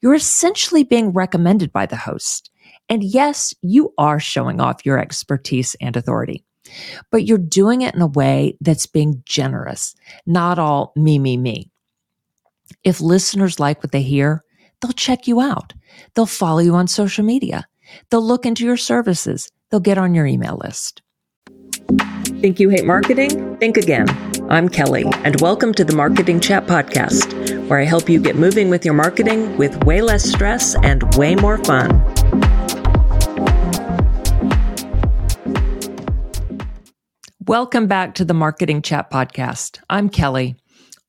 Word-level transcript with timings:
you're 0.00 0.14
essentially 0.14 0.84
being 0.84 1.12
recommended 1.12 1.72
by 1.72 1.86
the 1.86 1.96
host. 1.96 2.50
And 2.88 3.04
yes, 3.04 3.54
you 3.62 3.94
are 3.98 4.18
showing 4.18 4.60
off 4.60 4.84
your 4.84 4.98
expertise 4.98 5.76
and 5.80 5.96
authority, 5.96 6.44
but 7.10 7.24
you're 7.24 7.38
doing 7.38 7.82
it 7.82 7.94
in 7.94 8.02
a 8.02 8.06
way 8.06 8.56
that's 8.60 8.86
being 8.86 9.22
generous, 9.24 9.94
not 10.26 10.58
all 10.58 10.92
me, 10.96 11.18
me, 11.18 11.36
me. 11.36 11.70
If 12.84 13.00
listeners 13.00 13.60
like 13.60 13.82
what 13.82 13.92
they 13.92 14.02
hear, 14.02 14.42
they'll 14.80 14.92
check 14.92 15.26
you 15.26 15.40
out. 15.40 15.72
They'll 16.14 16.26
follow 16.26 16.60
you 16.60 16.74
on 16.74 16.88
social 16.88 17.24
media. 17.24 17.66
They'll 18.10 18.26
look 18.26 18.46
into 18.46 18.64
your 18.64 18.76
services. 18.76 19.50
They'll 19.70 19.80
get 19.80 19.98
on 19.98 20.14
your 20.14 20.26
email 20.26 20.58
list. 20.62 21.02
Think 22.40 22.58
you 22.58 22.70
hate 22.70 22.86
marketing? 22.86 23.56
Think 23.58 23.76
again. 23.76 24.06
I'm 24.52 24.68
Kelly, 24.68 25.04
and 25.22 25.40
welcome 25.40 25.72
to 25.74 25.84
the 25.84 25.94
Marketing 25.94 26.40
Chat 26.40 26.66
Podcast, 26.66 27.68
where 27.68 27.78
I 27.78 27.84
help 27.84 28.08
you 28.08 28.20
get 28.20 28.34
moving 28.34 28.68
with 28.68 28.84
your 28.84 28.94
marketing 28.94 29.56
with 29.56 29.84
way 29.84 30.02
less 30.02 30.24
stress 30.24 30.74
and 30.82 31.04
way 31.14 31.36
more 31.36 31.56
fun. 31.58 32.02
Welcome 37.46 37.86
back 37.86 38.16
to 38.16 38.24
the 38.24 38.34
Marketing 38.34 38.82
Chat 38.82 39.08
Podcast. 39.08 39.78
I'm 39.88 40.08
Kelly. 40.08 40.56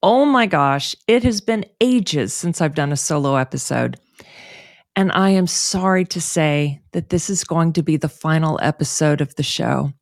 Oh 0.04 0.23
my 0.23 0.46
gosh, 0.46 0.96
it 1.08 1.23
has 1.23 1.41
been 1.41 1.66
ages 1.82 2.35
since 2.35 2.62
I've 2.62 2.76
done 2.76 2.91
a 2.91 2.98
solo 2.98 3.38
episode. 3.38 3.99
And 4.96 5.12
I 5.13 5.32
am 5.32 5.48
sorry 5.48 6.05
to 6.05 6.21
say 6.21 6.84
that 6.91 7.10
this 7.10 7.27
is 7.27 7.44
going 7.44 7.73
to 7.73 7.82
be 7.82 7.98
the 7.98 8.08
final 8.08 8.60
episode 8.62 9.20
of 9.20 9.34
the 9.34 9.41
show. 9.41 9.94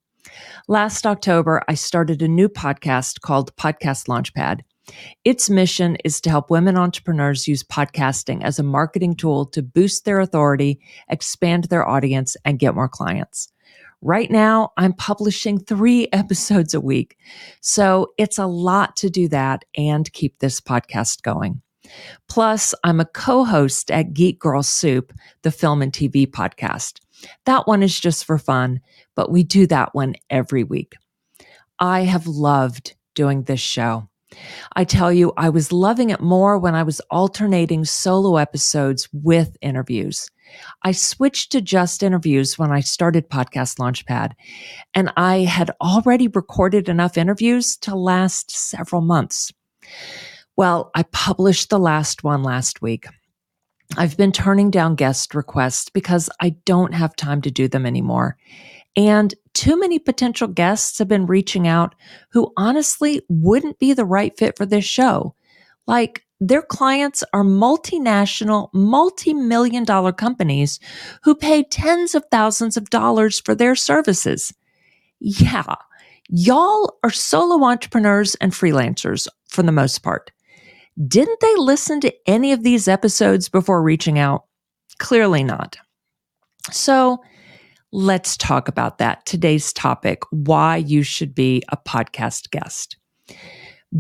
Last 0.70 1.08
October, 1.08 1.64
I 1.68 1.74
started 1.74 2.22
a 2.22 2.28
new 2.28 2.48
podcast 2.48 3.22
called 3.22 3.56
Podcast 3.56 4.06
Launchpad. 4.06 4.60
Its 5.26 5.50
mission 5.50 5.98
is 6.06 6.22
to 6.22 6.30
help 6.30 6.52
women 6.52 6.78
entrepreneurs 6.78 7.48
use 7.48 7.64
podcasting 7.64 8.44
as 8.44 8.60
a 8.60 8.64
marketing 8.64 9.16
tool 9.16 9.48
to 9.48 9.64
boost 9.64 10.06
their 10.06 10.20
authority, 10.20 10.80
expand 11.10 11.64
their 11.64 11.90
audience, 11.90 12.38
and 12.46 12.60
get 12.60 12.76
more 12.76 12.88
clients. 12.88 13.52
Right 14.04 14.30
now, 14.30 14.70
I'm 14.78 14.94
publishing 14.94 15.58
three 15.58 16.08
episodes 16.14 16.76
a 16.76 16.82
week. 16.82 17.18
So 17.62 18.14
it's 18.20 18.38
a 18.38 18.46
lot 18.46 18.96
to 18.98 19.10
do 19.10 19.28
that 19.30 19.66
and 19.76 20.14
keep 20.14 20.38
this 20.38 20.62
podcast 20.62 21.24
going. 21.24 21.64
Plus, 22.28 22.76
I'm 22.84 23.00
a 23.00 23.06
co 23.06 23.44
host 23.44 23.90
at 23.90 24.14
Geek 24.14 24.38
Girl 24.38 24.62
Soup, 24.62 25.12
the 25.42 25.50
film 25.50 25.82
and 25.82 25.92
TV 25.92 26.28
podcast. 26.28 27.00
That 27.46 27.68
one 27.68 27.84
is 27.84 28.00
just 28.00 28.26
for 28.26 28.38
fun, 28.38 28.82
but 29.16 29.32
we 29.32 29.44
do 29.44 29.68
that 29.68 29.94
one 29.94 30.16
every 30.30 30.64
week. 30.64 30.96
I 31.80 32.02
have 32.02 32.28
loved 32.28 32.96
doing 33.16 33.44
this 33.44 33.60
show. 33.60 34.10
I 34.76 34.84
tell 34.84 35.12
you, 35.12 35.34
I 35.38 35.50
was 35.50 35.72
loving 35.72 36.12
it 36.12 36.22
more 36.22 36.58
when 36.58 36.76
I 36.76 36.84
was 36.84 37.02
alternating 37.10 37.84
solo 37.84 38.38
episodes 38.38 39.10
with 39.12 39.58
interviews. 39.62 40.30
I 40.84 40.92
switched 40.92 41.52
to 41.52 41.62
just 41.62 42.04
interviews 42.04 42.58
when 42.58 42.72
I 42.72 42.82
started 42.82 43.30
Podcast 43.30 43.78
Launchpad, 43.78 44.34
and 44.94 45.12
I 45.18 45.40
had 45.40 45.72
already 45.82 46.28
recorded 46.28 46.90
enough 46.90 47.18
interviews 47.18 47.78
to 47.78 47.96
last 47.96 48.52
several 48.52 49.02
months. 49.02 49.52
Well, 50.56 50.92
I 50.96 51.04
published 51.04 51.70
the 51.70 51.80
last 51.80 52.24
one 52.24 52.44
last 52.44 52.82
week. 52.82 53.08
I've 54.00 54.16
been 54.16 54.32
turning 54.32 54.72
down 54.72 54.96
guest 54.96 55.36
requests 55.36 55.90
because 55.90 56.30
I 56.40 56.52
don't 56.64 56.94
have 56.94 57.18
time 57.18 57.42
to 57.42 57.52
do 57.52 57.68
them 57.68 57.86
anymore. 57.86 58.38
And 58.96 59.36
too 59.54 59.78
many 59.78 60.00
potential 60.00 60.48
guests 60.48 61.00
have 61.00 61.10
been 61.10 61.26
reaching 61.26 61.68
out 61.68 61.96
who 62.32 62.54
honestly 62.56 63.22
wouldn't 63.28 63.78
be 63.78 63.92
the 63.92 64.06
right 64.06 64.36
fit 64.38 64.56
for 64.56 64.66
this 64.66 64.86
show. 64.86 65.36
Like 65.86 66.24
their 66.40 66.62
clients 66.62 67.26
are 67.34 67.44
multinational, 67.44 68.70
multi 68.74 69.34
million 69.34 69.84
dollar 69.84 70.14
companies 70.14 70.80
who 71.24 71.36
pay 71.36 71.64
tens 71.64 72.16
of 72.16 72.24
thousands 72.32 72.78
of 72.78 72.90
dollars 72.90 73.42
for 73.42 73.54
their 73.54 73.76
services. 73.76 74.54
Yeah, 75.20 75.76
y'all 76.30 76.98
are 77.04 77.12
solo 77.12 77.66
entrepreneurs 77.66 78.36
and 78.36 78.54
freelancers 78.54 79.28
for 79.50 79.62
the 79.62 79.74
most 79.74 80.04
part. 80.04 80.32
Didn't 81.08 81.40
they 81.40 81.56
listen 81.56 82.02
to 82.02 82.14
any 82.28 82.52
of 82.52 82.64
these 82.64 82.88
episodes 82.88 83.48
before 83.48 83.82
reaching 83.82 84.20
out? 84.20 84.44
Clearly 84.98 85.44
not. 85.44 85.78
So 86.72 87.20
let's 87.92 88.36
talk 88.36 88.68
about 88.68 88.98
that. 88.98 89.26
Today's 89.26 89.72
topic 89.72 90.24
why 90.32 90.78
you 90.78 91.04
should 91.04 91.34
be 91.34 91.64
a 91.70 91.78
podcast 91.78 92.52
guest. 92.52 92.98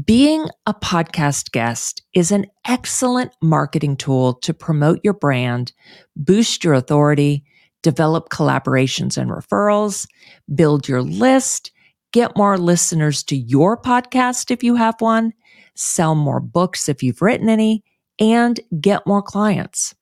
Being 0.05 0.47
a 0.65 0.73
podcast 0.73 1.51
guest 1.51 2.03
is 2.13 2.31
an 2.31 2.45
excellent 2.67 3.31
marketing 3.41 3.97
tool 3.97 4.33
to 4.35 4.53
promote 4.53 4.99
your 5.03 5.13
brand, 5.13 5.71
boost 6.15 6.63
your 6.63 6.73
authority, 6.73 7.43
develop 7.81 8.29
collaborations 8.29 9.17
and 9.17 9.31
referrals, 9.31 10.05
build 10.53 10.87
your 10.87 11.01
list, 11.01 11.71
get 12.11 12.37
more 12.37 12.57
listeners 12.57 13.23
to 13.23 13.35
your 13.35 13.81
podcast 13.81 14.51
if 14.51 14.63
you 14.63 14.75
have 14.75 14.95
one, 14.99 15.33
sell 15.79 16.15
more 16.15 16.39
books 16.39 16.89
if 16.89 17.01
you've 17.01 17.21
written 17.21 17.49
any, 17.49 17.83
and 18.19 18.59
get 18.81 19.07
more 19.07 19.21
clients. 19.21 19.95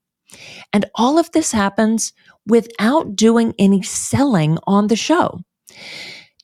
And 0.73 0.85
all 0.95 1.19
of 1.19 1.31
this 1.31 1.51
happens 1.51 2.13
without 2.45 3.15
doing 3.15 3.53
any 3.59 3.81
selling 3.81 4.57
on 4.65 4.87
the 4.87 4.95
show. 4.95 5.41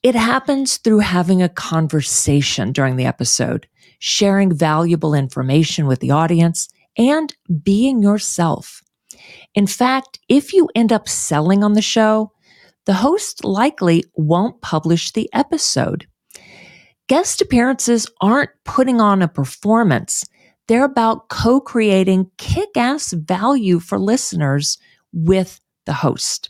It 0.03 0.16
happens 0.16 0.77
through 0.77 0.99
having 0.99 1.41
a 1.41 1.49
conversation 1.49 2.71
during 2.71 2.95
the 2.95 3.05
episode, 3.05 3.67
sharing 3.99 4.55
valuable 4.55 5.13
information 5.13 5.88
with 5.88 6.00
the 6.00 6.11
audience, 6.11 6.69
and 6.97 7.33
being 7.63 8.03
yourself. 8.03 8.83
In 9.55 9.65
fact, 9.65 10.19
if 10.29 10.53
you 10.53 10.69
end 10.75 10.91
up 10.91 11.07
selling 11.07 11.63
on 11.63 11.73
the 11.73 11.81
show, 11.81 12.31
the 12.85 12.94
host 12.94 13.45
likely 13.45 14.03
won't 14.15 14.61
publish 14.61 15.11
the 15.11 15.29
episode. 15.33 16.05
Guest 17.07 17.41
appearances 17.41 18.07
aren't 18.21 18.51
putting 18.63 19.01
on 19.01 19.21
a 19.21 19.27
performance. 19.27 20.23
They're 20.67 20.85
about 20.85 21.29
co-creating 21.29 22.31
kick-ass 22.37 23.11
value 23.13 23.79
for 23.79 23.99
listeners 23.99 24.77
with 25.11 25.59
the 25.85 25.93
host. 25.93 26.49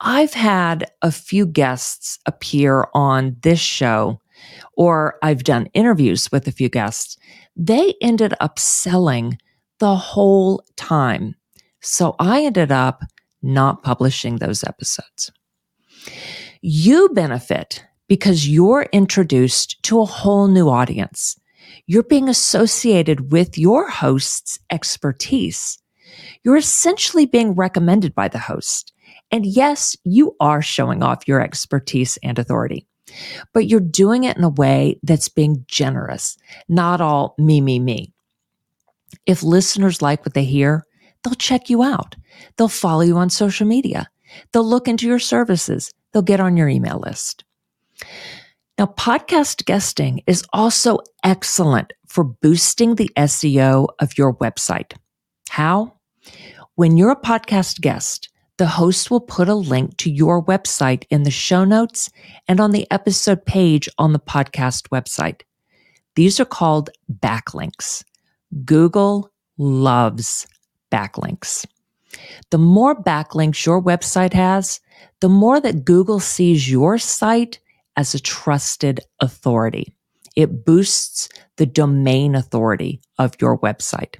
I've 0.00 0.32
had 0.32 0.90
a 1.02 1.12
few 1.12 1.44
guests 1.44 2.18
appear 2.24 2.86
on 2.94 3.36
this 3.42 3.60
show, 3.60 4.18
or 4.74 5.18
I've 5.22 5.44
done 5.44 5.66
interviews 5.74 6.32
with 6.32 6.48
a 6.48 6.52
few 6.52 6.70
guests. 6.70 7.18
They 7.54 7.94
ended 8.00 8.32
up 8.40 8.58
selling 8.58 9.38
the 9.78 9.96
whole 9.96 10.64
time. 10.76 11.34
So 11.82 12.16
I 12.18 12.44
ended 12.44 12.72
up 12.72 13.02
not 13.42 13.82
publishing 13.82 14.36
those 14.36 14.64
episodes. 14.64 15.30
You 16.62 17.10
benefit 17.10 17.84
because 18.10 18.48
you're 18.48 18.88
introduced 18.90 19.80
to 19.84 20.00
a 20.00 20.04
whole 20.04 20.48
new 20.48 20.68
audience. 20.68 21.38
You're 21.86 22.02
being 22.02 22.28
associated 22.28 23.30
with 23.30 23.56
your 23.56 23.88
host's 23.88 24.58
expertise. 24.68 25.78
You're 26.42 26.56
essentially 26.56 27.24
being 27.24 27.54
recommended 27.54 28.12
by 28.12 28.26
the 28.26 28.40
host. 28.40 28.92
And 29.30 29.46
yes, 29.46 29.96
you 30.02 30.34
are 30.40 30.60
showing 30.60 31.04
off 31.04 31.28
your 31.28 31.40
expertise 31.40 32.18
and 32.24 32.36
authority, 32.36 32.84
but 33.54 33.68
you're 33.68 33.78
doing 33.78 34.24
it 34.24 34.36
in 34.36 34.42
a 34.42 34.48
way 34.48 34.98
that's 35.04 35.28
being 35.28 35.64
generous, 35.68 36.36
not 36.68 37.00
all 37.00 37.36
me, 37.38 37.60
me, 37.60 37.78
me. 37.78 38.12
If 39.24 39.44
listeners 39.44 40.02
like 40.02 40.26
what 40.26 40.34
they 40.34 40.44
hear, 40.44 40.84
they'll 41.22 41.34
check 41.34 41.70
you 41.70 41.84
out. 41.84 42.16
They'll 42.56 42.66
follow 42.66 43.02
you 43.02 43.18
on 43.18 43.30
social 43.30 43.68
media. 43.68 44.10
They'll 44.52 44.68
look 44.68 44.88
into 44.88 45.06
your 45.06 45.20
services. 45.20 45.92
They'll 46.10 46.22
get 46.22 46.40
on 46.40 46.56
your 46.56 46.68
email 46.68 46.98
list. 46.98 47.44
Now, 48.78 48.86
podcast 48.86 49.66
guesting 49.66 50.22
is 50.26 50.44
also 50.52 51.00
excellent 51.22 51.92
for 52.06 52.24
boosting 52.24 52.94
the 52.94 53.10
SEO 53.16 53.88
of 53.98 54.16
your 54.16 54.34
website. 54.34 54.94
How? 55.50 55.98
When 56.76 56.96
you're 56.96 57.10
a 57.10 57.20
podcast 57.20 57.80
guest, 57.82 58.30
the 58.56 58.66
host 58.66 59.10
will 59.10 59.20
put 59.20 59.48
a 59.48 59.54
link 59.54 59.96
to 59.98 60.10
your 60.10 60.44
website 60.44 61.04
in 61.10 61.24
the 61.24 61.30
show 61.30 61.64
notes 61.64 62.10
and 62.48 62.60
on 62.60 62.72
the 62.72 62.90
episode 62.90 63.44
page 63.44 63.88
on 63.98 64.12
the 64.12 64.18
podcast 64.18 64.88
website. 64.88 65.42
These 66.14 66.40
are 66.40 66.46
called 66.46 66.90
backlinks. 67.10 68.04
Google 68.64 69.30
loves 69.58 70.46
backlinks. 70.90 71.66
The 72.50 72.58
more 72.58 72.94
backlinks 72.94 73.64
your 73.64 73.82
website 73.82 74.32
has, 74.32 74.80
the 75.20 75.28
more 75.28 75.60
that 75.60 75.84
Google 75.84 76.20
sees 76.20 76.70
your 76.70 76.98
site 76.98 77.60
as 78.00 78.14
a 78.14 78.20
trusted 78.20 78.98
authority. 79.20 79.94
It 80.34 80.64
boosts 80.64 81.28
the 81.58 81.66
domain 81.66 82.34
authority 82.34 83.02
of 83.18 83.34
your 83.42 83.58
website. 83.58 84.16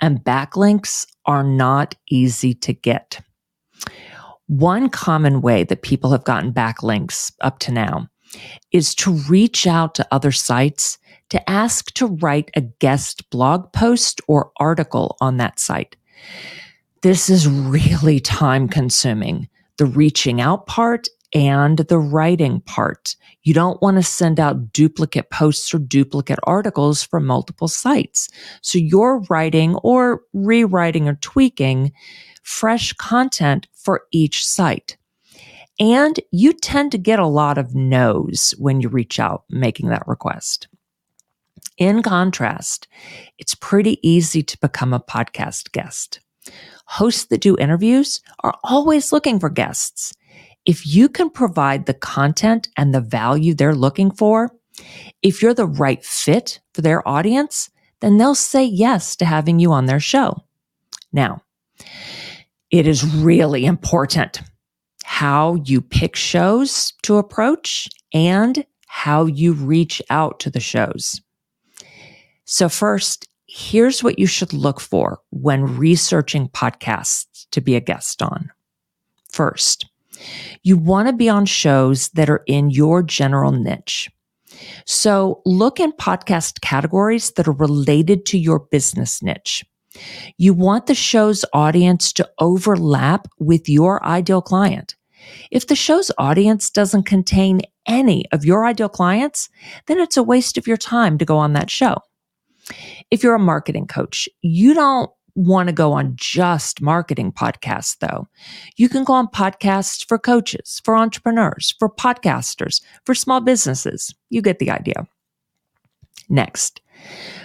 And 0.00 0.24
backlinks 0.24 1.06
are 1.26 1.44
not 1.44 1.94
easy 2.08 2.54
to 2.54 2.72
get. 2.72 3.20
One 4.46 4.88
common 4.88 5.42
way 5.42 5.62
that 5.64 5.82
people 5.82 6.10
have 6.12 6.24
gotten 6.24 6.54
backlinks 6.54 7.32
up 7.42 7.58
to 7.60 7.72
now 7.72 8.08
is 8.72 8.94
to 8.94 9.12
reach 9.28 9.66
out 9.66 9.94
to 9.96 10.08
other 10.10 10.32
sites 10.32 10.96
to 11.28 11.50
ask 11.50 11.92
to 11.94 12.06
write 12.06 12.50
a 12.56 12.62
guest 12.62 13.28
blog 13.28 13.72
post 13.74 14.22
or 14.26 14.52
article 14.58 15.18
on 15.20 15.36
that 15.36 15.58
site. 15.58 15.96
This 17.02 17.28
is 17.28 17.46
really 17.46 18.20
time 18.20 18.68
consuming. 18.68 19.48
The 19.76 19.84
reaching 19.84 20.40
out 20.40 20.66
part 20.66 21.08
and 21.34 21.78
the 21.78 21.98
writing 21.98 22.60
part. 22.60 23.16
You 23.42 23.54
don't 23.54 23.80
want 23.82 23.96
to 23.96 24.02
send 24.02 24.40
out 24.40 24.72
duplicate 24.72 25.30
posts 25.30 25.72
or 25.74 25.78
duplicate 25.78 26.38
articles 26.44 27.02
for 27.02 27.20
multiple 27.20 27.68
sites. 27.68 28.28
So 28.62 28.78
you're 28.78 29.24
writing 29.28 29.76
or 29.76 30.22
rewriting 30.32 31.08
or 31.08 31.14
tweaking 31.16 31.92
fresh 32.42 32.92
content 32.94 33.66
for 33.74 34.02
each 34.12 34.46
site. 34.46 34.96
And 35.78 36.18
you 36.30 36.52
tend 36.52 36.92
to 36.92 36.98
get 36.98 37.18
a 37.18 37.26
lot 37.26 37.58
of 37.58 37.74
no's 37.74 38.54
when 38.58 38.80
you 38.80 38.88
reach 38.88 39.20
out 39.20 39.44
making 39.50 39.88
that 39.90 40.06
request. 40.06 40.68
In 41.76 42.02
contrast, 42.02 42.88
it's 43.38 43.54
pretty 43.54 43.98
easy 44.08 44.42
to 44.42 44.58
become 44.58 44.94
a 44.94 45.00
podcast 45.00 45.72
guest. 45.72 46.20
Hosts 46.86 47.26
that 47.26 47.42
do 47.42 47.56
interviews 47.58 48.20
are 48.40 48.54
always 48.64 49.12
looking 49.12 49.38
for 49.38 49.50
guests. 49.50 50.14
If 50.66 50.86
you 50.86 51.08
can 51.08 51.30
provide 51.30 51.86
the 51.86 51.94
content 51.94 52.68
and 52.76 52.92
the 52.92 53.00
value 53.00 53.54
they're 53.54 53.74
looking 53.74 54.10
for, 54.10 54.50
if 55.22 55.40
you're 55.40 55.54
the 55.54 55.66
right 55.66 56.04
fit 56.04 56.60
for 56.74 56.82
their 56.82 57.06
audience, 57.08 57.70
then 58.00 58.18
they'll 58.18 58.34
say 58.34 58.64
yes 58.64 59.16
to 59.16 59.24
having 59.24 59.58
you 59.58 59.72
on 59.72 59.86
their 59.86 60.00
show. 60.00 60.44
Now, 61.12 61.42
it 62.70 62.86
is 62.86 63.04
really 63.04 63.64
important 63.64 64.42
how 65.04 65.54
you 65.64 65.80
pick 65.80 66.16
shows 66.16 66.92
to 67.02 67.16
approach 67.16 67.88
and 68.12 68.66
how 68.88 69.26
you 69.26 69.52
reach 69.52 70.02
out 70.10 70.40
to 70.40 70.50
the 70.50 70.60
shows. 70.60 71.20
So, 72.44 72.68
first, 72.68 73.28
here's 73.46 74.02
what 74.02 74.18
you 74.18 74.26
should 74.26 74.52
look 74.52 74.80
for 74.80 75.20
when 75.30 75.76
researching 75.76 76.48
podcasts 76.48 77.46
to 77.52 77.60
be 77.60 77.76
a 77.76 77.80
guest 77.80 78.20
on. 78.20 78.50
First, 79.30 79.86
you 80.62 80.76
want 80.76 81.08
to 81.08 81.12
be 81.12 81.28
on 81.28 81.46
shows 81.46 82.08
that 82.10 82.30
are 82.30 82.42
in 82.46 82.70
your 82.70 83.02
general 83.02 83.52
niche. 83.52 84.10
So 84.84 85.42
look 85.44 85.80
in 85.80 85.92
podcast 85.92 86.60
categories 86.60 87.32
that 87.32 87.46
are 87.48 87.52
related 87.52 88.26
to 88.26 88.38
your 88.38 88.60
business 88.60 89.22
niche. 89.22 89.64
You 90.38 90.54
want 90.54 90.86
the 90.86 90.94
show's 90.94 91.44
audience 91.52 92.12
to 92.14 92.28
overlap 92.38 93.28
with 93.38 93.68
your 93.68 94.04
ideal 94.04 94.42
client. 94.42 94.94
If 95.50 95.66
the 95.66 95.76
show's 95.76 96.10
audience 96.18 96.70
doesn't 96.70 97.04
contain 97.04 97.62
any 97.86 98.24
of 98.32 98.44
your 98.44 98.66
ideal 98.66 98.88
clients, 98.88 99.48
then 99.86 99.98
it's 99.98 100.16
a 100.16 100.22
waste 100.22 100.58
of 100.58 100.66
your 100.66 100.76
time 100.76 101.18
to 101.18 101.24
go 101.24 101.38
on 101.38 101.52
that 101.54 101.70
show. 101.70 101.96
If 103.10 103.22
you're 103.22 103.34
a 103.34 103.40
marketing 103.40 103.86
coach, 103.86 104.28
you 104.42 104.74
don't 104.74 105.10
want 105.36 105.68
to 105.68 105.72
go 105.72 105.92
on 105.92 106.14
just 106.16 106.80
marketing 106.80 107.30
podcasts 107.30 107.98
though. 107.98 108.26
You 108.76 108.88
can 108.88 109.04
go 109.04 109.12
on 109.12 109.28
podcasts 109.28 110.04
for 110.06 110.18
coaches, 110.18 110.80
for 110.84 110.96
entrepreneurs, 110.96 111.74
for 111.78 111.88
podcasters, 111.88 112.80
for 113.04 113.14
small 113.14 113.40
businesses. 113.40 114.14
You 114.30 114.42
get 114.42 114.58
the 114.58 114.70
idea. 114.70 115.06
Next, 116.28 116.80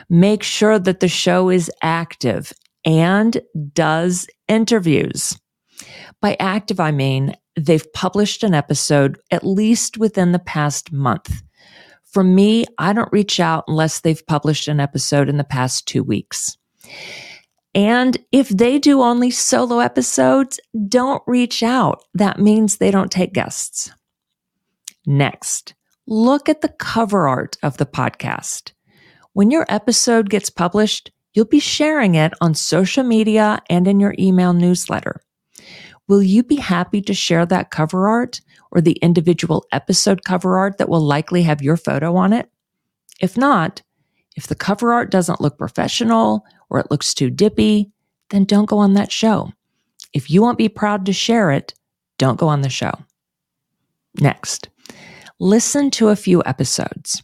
make 0.09 0.41
sure 0.41 0.79
that 0.79 1.01
the 1.01 1.07
show 1.07 1.49
is 1.49 1.69
active 1.83 2.53
and 2.85 3.41
does 3.73 4.27
interviews. 4.47 5.37
By 6.21 6.35
active, 6.39 6.79
I 6.79 6.91
mean 6.91 7.35
they've 7.55 7.91
published 7.93 8.43
an 8.43 8.53
episode 8.53 9.19
at 9.29 9.45
least 9.45 9.97
within 9.97 10.31
the 10.31 10.39
past 10.39 10.91
month. 10.91 11.43
For 12.05 12.23
me, 12.23 12.65
I 12.77 12.93
don't 12.93 13.11
reach 13.11 13.39
out 13.39 13.65
unless 13.67 14.01
they've 14.01 14.25
published 14.25 14.67
an 14.67 14.79
episode 14.79 15.29
in 15.29 15.37
the 15.37 15.43
past 15.43 15.87
two 15.87 16.03
weeks. 16.03 16.57
And 17.73 18.17
if 18.31 18.49
they 18.49 18.79
do 18.79 19.01
only 19.01 19.31
solo 19.31 19.79
episodes, 19.79 20.59
don't 20.87 21.23
reach 21.25 21.63
out. 21.63 22.03
That 22.13 22.39
means 22.39 22.77
they 22.77 22.91
don't 22.91 23.11
take 23.11 23.33
guests. 23.33 23.91
Next, 25.05 25.73
look 26.05 26.49
at 26.49 26.61
the 26.61 26.69
cover 26.69 27.27
art 27.27 27.57
of 27.63 27.77
the 27.77 27.85
podcast. 27.85 28.73
When 29.33 29.51
your 29.51 29.65
episode 29.69 30.29
gets 30.29 30.49
published, 30.49 31.11
you'll 31.33 31.45
be 31.45 31.59
sharing 31.59 32.15
it 32.15 32.33
on 32.41 32.53
social 32.53 33.03
media 33.03 33.59
and 33.69 33.87
in 33.87 33.99
your 33.99 34.15
email 34.19 34.53
newsletter. 34.53 35.21
Will 36.09 36.21
you 36.21 36.43
be 36.43 36.57
happy 36.57 37.01
to 37.03 37.13
share 37.13 37.45
that 37.45 37.71
cover 37.71 38.09
art 38.09 38.41
or 38.71 38.81
the 38.81 38.97
individual 39.01 39.65
episode 39.71 40.25
cover 40.25 40.57
art 40.57 40.77
that 40.77 40.89
will 40.89 40.99
likely 40.99 41.43
have 41.43 41.61
your 41.61 41.77
photo 41.77 42.17
on 42.17 42.33
it? 42.33 42.49
If 43.21 43.37
not, 43.37 43.81
if 44.35 44.47
the 44.47 44.55
cover 44.55 44.91
art 44.91 45.09
doesn't 45.09 45.39
look 45.39 45.57
professional 45.57 46.43
or 46.71 46.79
it 46.79 46.89
looks 46.89 47.13
too 47.13 47.29
dippy, 47.29 47.91
then 48.31 48.45
don't 48.45 48.65
go 48.65 48.79
on 48.79 48.93
that 48.93 49.11
show. 49.11 49.51
If 50.13 50.31
you 50.31 50.41
won't 50.41 50.57
be 50.57 50.69
proud 50.69 51.05
to 51.05 51.13
share 51.13 51.51
it, 51.51 51.73
don't 52.17 52.39
go 52.39 52.47
on 52.47 52.61
the 52.61 52.69
show. 52.69 52.91
Next, 54.19 54.69
listen 55.39 55.91
to 55.91 56.09
a 56.09 56.15
few 56.15 56.41
episodes. 56.45 57.21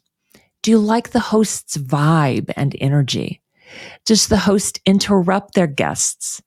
Do 0.62 0.72
you 0.72 0.78
like 0.78 1.12
the 1.12 1.20
host's 1.20 1.78
vibe 1.78 2.52
and 2.58 2.76
energy? 2.80 3.42
Does 4.06 4.28
the 4.28 4.38
host 4.38 4.80
interrupt 4.86 5.54
their 5.54 5.68
guests? 5.68 6.42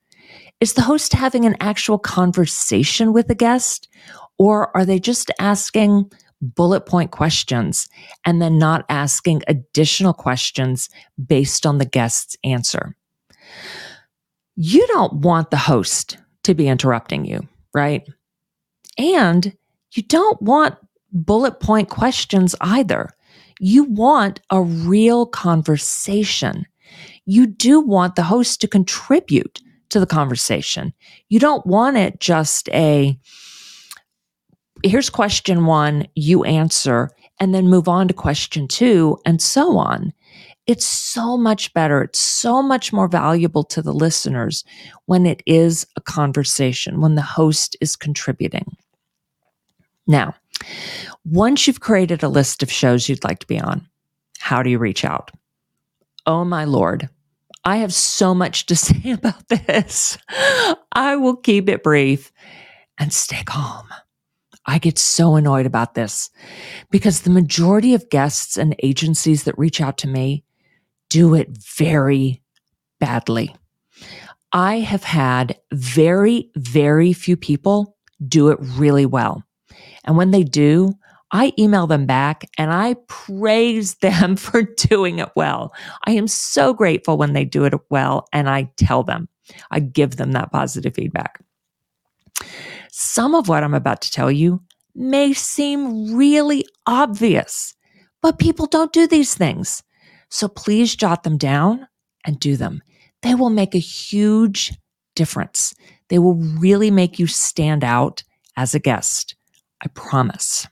Is 0.60 0.74
the 0.74 0.82
host 0.82 1.14
having 1.14 1.46
an 1.46 1.56
actual 1.60 1.98
conversation 1.98 3.14
with 3.14 3.28
the 3.28 3.34
guest? 3.34 3.88
Or 4.38 4.74
are 4.76 4.84
they 4.84 4.98
just 4.98 5.30
asking 5.38 6.10
bullet 6.40 6.86
point 6.86 7.10
questions 7.10 7.88
and 8.24 8.40
then 8.40 8.58
not 8.58 8.84
asking 8.88 9.42
additional 9.46 10.14
questions 10.14 10.88
based 11.26 11.66
on 11.66 11.78
the 11.78 11.84
guest's 11.84 12.36
answer? 12.44 12.96
You 14.56 14.86
don't 14.88 15.14
want 15.14 15.50
the 15.50 15.56
host 15.56 16.18
to 16.44 16.54
be 16.54 16.68
interrupting 16.68 17.24
you, 17.24 17.46
right? 17.74 18.06
And 18.98 19.56
you 19.92 20.02
don't 20.02 20.40
want 20.42 20.76
bullet 21.12 21.60
point 21.60 21.88
questions 21.88 22.54
either. 22.60 23.10
You 23.58 23.84
want 23.84 24.40
a 24.50 24.62
real 24.62 25.26
conversation. 25.26 26.66
You 27.26 27.46
do 27.46 27.80
want 27.80 28.16
the 28.16 28.22
host 28.22 28.60
to 28.60 28.68
contribute 28.68 29.60
to 29.90 30.00
the 30.00 30.06
conversation. 30.06 30.92
You 31.28 31.38
don't 31.40 31.66
want 31.66 31.96
it 31.96 32.20
just 32.20 32.68
a, 32.70 33.18
here's 34.82 35.10
question 35.10 35.66
one, 35.66 36.06
you 36.14 36.44
answer, 36.44 37.10
and 37.38 37.54
then 37.54 37.68
move 37.68 37.88
on 37.88 38.08
to 38.08 38.14
question 38.14 38.68
two, 38.68 39.18
and 39.24 39.40
so 39.40 39.76
on. 39.78 40.12
It's 40.66 40.86
so 40.86 41.36
much 41.36 41.72
better. 41.72 42.02
It's 42.02 42.18
so 42.18 42.62
much 42.62 42.92
more 42.92 43.08
valuable 43.08 43.64
to 43.64 43.82
the 43.82 43.92
listeners 43.92 44.64
when 45.06 45.26
it 45.26 45.42
is 45.46 45.86
a 45.96 46.00
conversation, 46.00 47.00
when 47.00 47.14
the 47.14 47.22
host 47.22 47.76
is 47.80 47.96
contributing. 47.96 48.76
Now, 50.06 50.34
once 51.24 51.66
you've 51.66 51.80
created 51.80 52.22
a 52.22 52.28
list 52.28 52.62
of 52.62 52.70
shows 52.70 53.08
you'd 53.08 53.24
like 53.24 53.40
to 53.40 53.46
be 53.46 53.58
on, 53.58 53.88
how 54.38 54.62
do 54.62 54.70
you 54.70 54.78
reach 54.78 55.04
out? 55.04 55.30
Oh 56.26 56.44
my 56.44 56.64
Lord. 56.64 57.08
I 57.64 57.76
have 57.78 57.92
so 57.92 58.34
much 58.34 58.66
to 58.66 58.76
say 58.76 59.12
about 59.12 59.48
this. 59.48 60.18
I 60.92 61.16
will 61.16 61.36
keep 61.36 61.68
it 61.68 61.82
brief 61.82 62.32
and 62.98 63.12
stay 63.12 63.42
calm. 63.44 63.88
I 64.70 64.78
get 64.78 64.98
so 64.98 65.34
annoyed 65.34 65.66
about 65.66 65.94
this 65.94 66.30
because 66.92 67.22
the 67.22 67.30
majority 67.30 67.92
of 67.92 68.08
guests 68.08 68.56
and 68.56 68.76
agencies 68.84 69.42
that 69.42 69.58
reach 69.58 69.80
out 69.80 69.98
to 69.98 70.08
me 70.08 70.44
do 71.08 71.34
it 71.34 71.48
very 71.50 72.40
badly. 73.00 73.56
I 74.52 74.78
have 74.78 75.02
had 75.02 75.58
very, 75.72 76.52
very 76.54 77.12
few 77.12 77.36
people 77.36 77.96
do 78.28 78.50
it 78.50 78.58
really 78.60 79.06
well. 79.06 79.42
And 80.04 80.16
when 80.16 80.30
they 80.30 80.44
do, 80.44 80.92
I 81.32 81.52
email 81.58 81.88
them 81.88 82.06
back 82.06 82.44
and 82.56 82.72
I 82.72 82.94
praise 83.08 83.96
them 83.96 84.36
for 84.36 84.62
doing 84.62 85.18
it 85.18 85.30
well. 85.34 85.74
I 86.06 86.12
am 86.12 86.28
so 86.28 86.72
grateful 86.74 87.18
when 87.18 87.32
they 87.32 87.44
do 87.44 87.64
it 87.64 87.74
well 87.90 88.28
and 88.32 88.48
I 88.48 88.70
tell 88.76 89.02
them, 89.02 89.28
I 89.72 89.80
give 89.80 90.14
them 90.14 90.30
that 90.32 90.52
positive 90.52 90.94
feedback. 90.94 91.42
Some 92.92 93.34
of 93.34 93.48
what 93.48 93.62
I'm 93.62 93.74
about 93.74 94.02
to 94.02 94.10
tell 94.10 94.30
you 94.30 94.62
may 94.94 95.32
seem 95.32 96.14
really 96.14 96.64
obvious, 96.86 97.74
but 98.20 98.38
people 98.38 98.66
don't 98.66 98.92
do 98.92 99.06
these 99.06 99.34
things. 99.34 99.82
So 100.28 100.48
please 100.48 100.94
jot 100.94 101.22
them 101.22 101.38
down 101.38 101.86
and 102.24 102.38
do 102.38 102.56
them. 102.56 102.82
They 103.22 103.34
will 103.34 103.50
make 103.50 103.74
a 103.74 103.78
huge 103.78 104.72
difference. 105.14 105.74
They 106.08 106.18
will 106.18 106.34
really 106.34 106.90
make 106.90 107.18
you 107.18 107.26
stand 107.26 107.84
out 107.84 108.22
as 108.56 108.74
a 108.74 108.78
guest. 108.78 109.34
I 109.82 109.88
promise. 109.88 110.66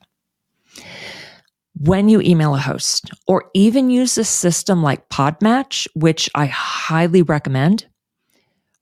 When 1.80 2.08
you 2.08 2.20
email 2.20 2.54
a 2.54 2.58
host 2.58 3.10
or 3.26 3.50
even 3.54 3.88
use 3.88 4.18
a 4.18 4.24
system 4.24 4.82
like 4.82 5.08
Podmatch, 5.08 5.86
which 5.94 6.28
I 6.34 6.46
highly 6.46 7.22
recommend, 7.22 7.86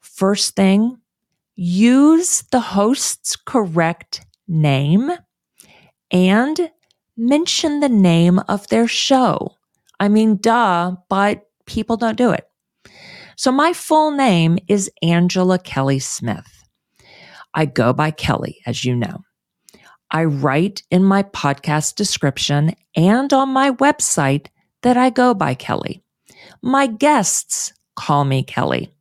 first 0.01 0.57
thing, 0.57 0.99
use 1.57 2.43
the 2.53 2.61
host's 2.61 3.35
correct 3.35 4.25
name 4.47 5.11
and 6.11 6.71
mention 7.17 7.81
the 7.81 7.89
name 7.89 8.39
of 8.49 8.69
their 8.69 8.87
show. 8.87 9.57
I 9.99 10.09
mean, 10.09 10.37
duh, 10.37 10.97
but 11.09 11.47
people 11.67 11.97
don't 11.97 12.19
do 12.19 12.31
it. 12.31 12.47
So 13.37 13.51
my 13.51 13.73
full 13.73 14.11
name 14.11 14.59
is 14.69 14.91
Angela 15.03 15.59
Kelly 15.59 15.99
Smith. 15.99 16.65
I 17.55 17.65
go 17.65 17.93
by 17.93 18.11
Kelly, 18.11 18.61
as 18.67 18.85
you 18.85 18.95
know. 18.95 19.23
I 20.11 20.25
write 20.25 20.83
in 20.91 21.03
my 21.03 21.23
podcast 21.23 21.97
description 21.97 22.75
and 22.95 23.33
on 23.33 23.49
my 23.49 23.73
website 23.73 24.47
that 24.83 24.97
I 24.97 25.11
go 25.11 25.35
by 25.35 25.55
Kelly. 25.55 26.03
My 26.63 26.87
guests 26.87 27.73
call 27.97 28.25
me 28.25 28.43
Kelly. 28.43 28.96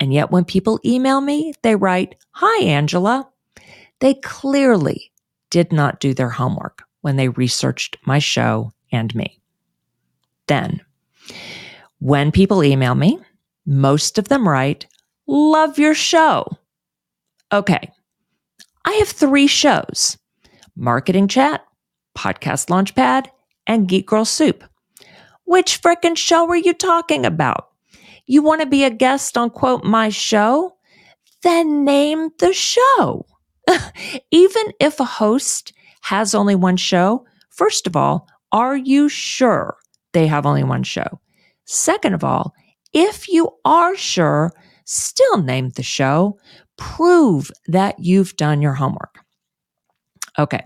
And 0.00 0.14
yet 0.14 0.30
when 0.30 0.44
people 0.44 0.80
email 0.84 1.20
me, 1.20 1.52
they 1.62 1.76
write, 1.76 2.16
Hi, 2.32 2.64
Angela. 2.64 3.28
They 4.00 4.14
clearly 4.14 5.12
did 5.50 5.72
not 5.72 6.00
do 6.00 6.14
their 6.14 6.30
homework 6.30 6.82
when 7.02 7.16
they 7.16 7.28
researched 7.28 7.98
my 8.06 8.18
show 8.18 8.72
and 8.90 9.14
me. 9.14 9.40
Then, 10.46 10.80
when 11.98 12.32
people 12.32 12.64
email 12.64 12.94
me, 12.94 13.18
most 13.66 14.16
of 14.16 14.28
them 14.28 14.48
write, 14.48 14.86
Love 15.26 15.78
your 15.78 15.94
show. 15.94 16.46
Okay, 17.52 17.92
I 18.84 18.92
have 18.92 19.08
three 19.08 19.46
shows 19.46 20.16
Marketing 20.76 21.28
Chat, 21.28 21.62
Podcast 22.16 22.68
Launchpad, 22.68 23.26
and 23.66 23.86
Geek 23.86 24.06
Girl 24.06 24.24
Soup. 24.24 24.64
Which 25.44 25.82
frickin' 25.82 26.16
show 26.16 26.48
are 26.48 26.56
you 26.56 26.72
talking 26.72 27.26
about? 27.26 27.69
You 28.30 28.42
want 28.42 28.60
to 28.60 28.66
be 28.68 28.84
a 28.84 28.90
guest 28.90 29.36
on 29.36 29.50
quote 29.50 29.82
my 29.82 30.08
show? 30.08 30.76
Then 31.42 31.84
name 31.84 32.28
the 32.38 32.52
show. 32.52 33.26
Even 34.30 34.62
if 34.78 35.00
a 35.00 35.04
host 35.04 35.72
has 36.02 36.32
only 36.32 36.54
one 36.54 36.76
show, 36.76 37.26
first 37.48 37.88
of 37.88 37.96
all, 37.96 38.28
are 38.52 38.76
you 38.76 39.08
sure 39.08 39.78
they 40.12 40.28
have 40.28 40.46
only 40.46 40.62
one 40.62 40.84
show? 40.84 41.20
Second 41.64 42.14
of 42.14 42.22
all, 42.22 42.54
if 42.92 43.28
you 43.28 43.50
are 43.64 43.96
sure, 43.96 44.52
still 44.84 45.42
name 45.42 45.70
the 45.70 45.82
show. 45.82 46.38
Prove 46.76 47.50
that 47.66 47.96
you've 47.98 48.36
done 48.36 48.62
your 48.62 48.74
homework. 48.74 49.16
Okay. 50.38 50.62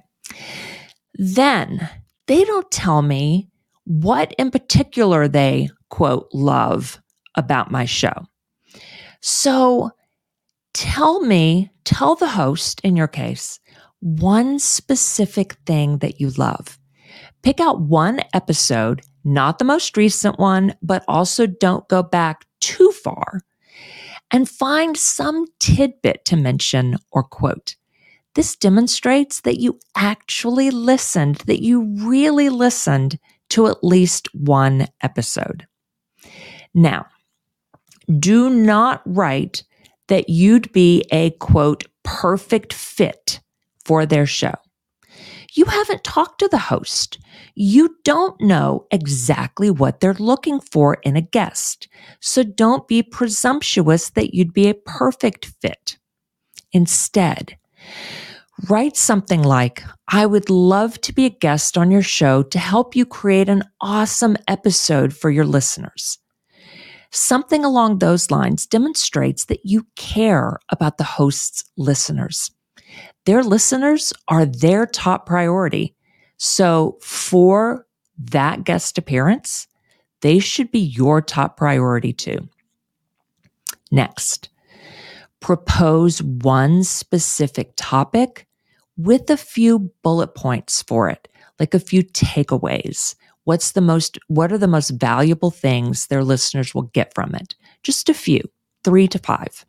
Then 1.14 1.88
they 2.26 2.44
don't 2.44 2.70
tell 2.70 3.00
me 3.00 3.48
what 3.84 4.34
in 4.34 4.50
particular 4.50 5.28
they 5.28 5.70
quote 5.88 6.28
love 6.34 7.00
about 7.34 7.70
my 7.70 7.84
show. 7.84 8.26
So 9.20 9.90
tell 10.72 11.20
me, 11.20 11.70
tell 11.84 12.14
the 12.14 12.28
host 12.28 12.80
in 12.82 12.96
your 12.96 13.08
case, 13.08 13.60
one 14.00 14.58
specific 14.58 15.54
thing 15.66 15.98
that 15.98 16.20
you 16.20 16.30
love. 16.30 16.78
Pick 17.42 17.60
out 17.60 17.80
one 17.80 18.20
episode, 18.32 19.02
not 19.24 19.58
the 19.58 19.64
most 19.64 19.96
recent 19.96 20.38
one, 20.38 20.74
but 20.82 21.04
also 21.08 21.46
don't 21.46 21.88
go 21.88 22.02
back 22.02 22.44
too 22.60 22.90
far 22.90 23.40
and 24.30 24.48
find 24.48 24.96
some 24.96 25.46
tidbit 25.60 26.24
to 26.26 26.36
mention 26.36 26.96
or 27.12 27.22
quote. 27.22 27.76
This 28.34 28.56
demonstrates 28.56 29.42
that 29.42 29.60
you 29.60 29.78
actually 29.94 30.70
listened, 30.70 31.36
that 31.46 31.62
you 31.62 31.82
really 32.00 32.48
listened 32.48 33.18
to 33.50 33.68
at 33.68 33.84
least 33.84 34.28
one 34.34 34.86
episode. 35.02 35.66
Now, 36.74 37.06
do 38.18 38.50
not 38.50 39.02
write 39.04 39.64
that 40.08 40.28
you'd 40.28 40.72
be 40.72 41.04
a 41.10 41.30
quote, 41.30 41.84
perfect 42.02 42.72
fit 42.72 43.40
for 43.84 44.06
their 44.06 44.26
show. 44.26 44.54
You 45.54 45.66
haven't 45.66 46.02
talked 46.02 46.40
to 46.40 46.48
the 46.48 46.58
host. 46.58 47.18
You 47.54 47.96
don't 48.02 48.38
know 48.40 48.86
exactly 48.90 49.70
what 49.70 50.00
they're 50.00 50.14
looking 50.14 50.60
for 50.60 50.94
in 51.04 51.16
a 51.16 51.22
guest. 51.22 51.88
So 52.20 52.42
don't 52.42 52.88
be 52.88 53.02
presumptuous 53.02 54.10
that 54.10 54.34
you'd 54.34 54.52
be 54.52 54.68
a 54.68 54.74
perfect 54.74 55.52
fit. 55.62 55.96
Instead, 56.72 57.56
write 58.68 58.96
something 58.96 59.42
like, 59.42 59.84
I 60.08 60.26
would 60.26 60.50
love 60.50 61.00
to 61.02 61.12
be 61.12 61.26
a 61.26 61.30
guest 61.30 61.78
on 61.78 61.92
your 61.92 62.02
show 62.02 62.42
to 62.42 62.58
help 62.58 62.96
you 62.96 63.06
create 63.06 63.48
an 63.48 63.62
awesome 63.80 64.36
episode 64.48 65.14
for 65.14 65.30
your 65.30 65.46
listeners. 65.46 66.18
Something 67.14 67.64
along 67.64 68.00
those 68.00 68.32
lines 68.32 68.66
demonstrates 68.66 69.44
that 69.44 69.64
you 69.64 69.86
care 69.94 70.58
about 70.70 70.98
the 70.98 71.04
host's 71.04 71.62
listeners. 71.76 72.50
Their 73.24 73.44
listeners 73.44 74.12
are 74.26 74.44
their 74.44 74.84
top 74.84 75.24
priority. 75.24 75.94
So 76.38 76.98
for 77.00 77.86
that 78.18 78.64
guest 78.64 78.98
appearance, 78.98 79.68
they 80.22 80.40
should 80.40 80.72
be 80.72 80.80
your 80.80 81.22
top 81.22 81.56
priority 81.56 82.12
too. 82.12 82.48
Next, 83.92 84.48
propose 85.38 86.20
one 86.20 86.82
specific 86.82 87.74
topic 87.76 88.48
with 88.96 89.30
a 89.30 89.36
few 89.36 89.92
bullet 90.02 90.34
points 90.34 90.82
for 90.82 91.08
it, 91.08 91.28
like 91.60 91.74
a 91.74 91.78
few 91.78 92.02
takeaways 92.02 93.14
What's 93.44 93.72
the 93.72 93.80
most, 93.80 94.18
what 94.28 94.52
are 94.52 94.58
the 94.58 94.66
most 94.66 94.90
valuable 94.90 95.50
things 95.50 96.06
their 96.06 96.24
listeners 96.24 96.74
will 96.74 96.82
get 96.82 97.14
from 97.14 97.34
it? 97.34 97.54
Just 97.82 98.08
a 98.08 98.14
few, 98.14 98.40
three 98.82 99.06
to 99.08 99.18
five. 99.18 99.64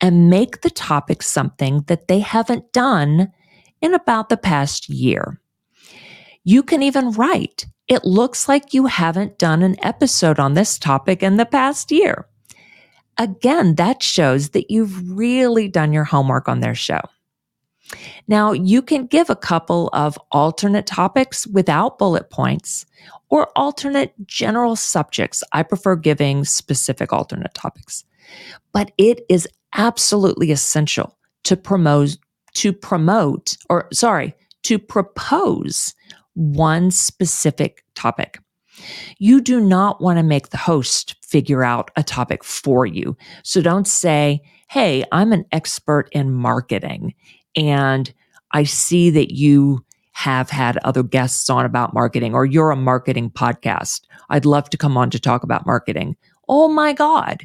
And 0.00 0.30
make 0.30 0.60
the 0.60 0.70
topic 0.70 1.22
something 1.22 1.82
that 1.86 2.06
they 2.06 2.20
haven't 2.20 2.72
done 2.72 3.32
in 3.80 3.94
about 3.94 4.28
the 4.28 4.36
past 4.36 4.88
year. 4.88 5.40
You 6.44 6.62
can 6.62 6.82
even 6.82 7.12
write, 7.12 7.66
it 7.88 8.04
looks 8.04 8.48
like 8.48 8.74
you 8.74 8.86
haven't 8.86 9.38
done 9.38 9.62
an 9.62 9.76
episode 9.82 10.38
on 10.38 10.54
this 10.54 10.78
topic 10.78 11.22
in 11.22 11.36
the 11.36 11.46
past 11.46 11.90
year. 11.90 12.26
Again, 13.18 13.76
that 13.76 14.02
shows 14.02 14.50
that 14.50 14.70
you've 14.70 15.16
really 15.16 15.68
done 15.68 15.92
your 15.92 16.04
homework 16.04 16.48
on 16.48 16.60
their 16.60 16.74
show. 16.74 17.00
Now, 18.28 18.52
you 18.52 18.82
can 18.82 19.06
give 19.06 19.30
a 19.30 19.36
couple 19.36 19.90
of 19.92 20.18
alternate 20.32 20.86
topics 20.86 21.46
without 21.46 21.98
bullet 21.98 22.30
points 22.30 22.86
or 23.28 23.48
alternate 23.56 24.12
general 24.26 24.76
subjects. 24.76 25.42
I 25.52 25.62
prefer 25.62 25.96
giving 25.96 26.44
specific 26.44 27.12
alternate 27.12 27.54
topics, 27.54 28.04
but 28.72 28.92
it 28.98 29.20
is 29.28 29.48
absolutely 29.74 30.50
essential 30.50 31.16
to 31.44 31.56
promote, 31.56 32.16
to 32.54 32.72
promote, 32.72 33.56
or 33.68 33.88
sorry, 33.92 34.34
to 34.64 34.78
propose 34.78 35.94
one 36.34 36.90
specific 36.90 37.84
topic. 37.94 38.40
You 39.18 39.40
do 39.40 39.60
not 39.60 40.02
want 40.02 40.18
to 40.18 40.22
make 40.22 40.50
the 40.50 40.58
host 40.58 41.16
figure 41.24 41.64
out 41.64 41.90
a 41.96 42.02
topic 42.02 42.44
for 42.44 42.84
you. 42.84 43.16
So 43.42 43.62
don't 43.62 43.88
say, 43.88 44.42
Hey, 44.68 45.04
I'm 45.12 45.32
an 45.32 45.44
expert 45.52 46.08
in 46.12 46.32
marketing 46.32 47.14
and 47.56 48.12
I 48.52 48.64
see 48.64 49.10
that 49.10 49.34
you 49.34 49.84
have 50.12 50.48
had 50.48 50.78
other 50.78 51.02
guests 51.02 51.50
on 51.50 51.66
about 51.66 51.92
marketing 51.92 52.34
or 52.34 52.46
you're 52.46 52.70
a 52.70 52.76
marketing 52.76 53.30
podcast. 53.30 54.02
I'd 54.30 54.46
love 54.46 54.70
to 54.70 54.78
come 54.78 54.96
on 54.96 55.10
to 55.10 55.20
talk 55.20 55.42
about 55.42 55.66
marketing. 55.66 56.16
Oh 56.48 56.68
my 56.68 56.92
God. 56.92 57.42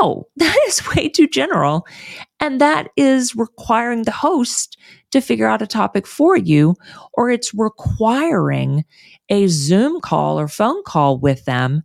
No, 0.00 0.26
that 0.36 0.58
is 0.66 0.86
way 0.94 1.08
too 1.08 1.28
general. 1.28 1.86
And 2.40 2.60
that 2.60 2.88
is 2.96 3.36
requiring 3.36 4.02
the 4.02 4.10
host 4.10 4.78
to 5.12 5.20
figure 5.20 5.46
out 5.46 5.62
a 5.62 5.66
topic 5.66 6.06
for 6.06 6.36
you, 6.36 6.74
or 7.14 7.30
it's 7.30 7.54
requiring 7.54 8.84
a 9.28 9.46
Zoom 9.46 10.00
call 10.00 10.40
or 10.40 10.48
phone 10.48 10.82
call 10.84 11.18
with 11.18 11.44
them 11.44 11.82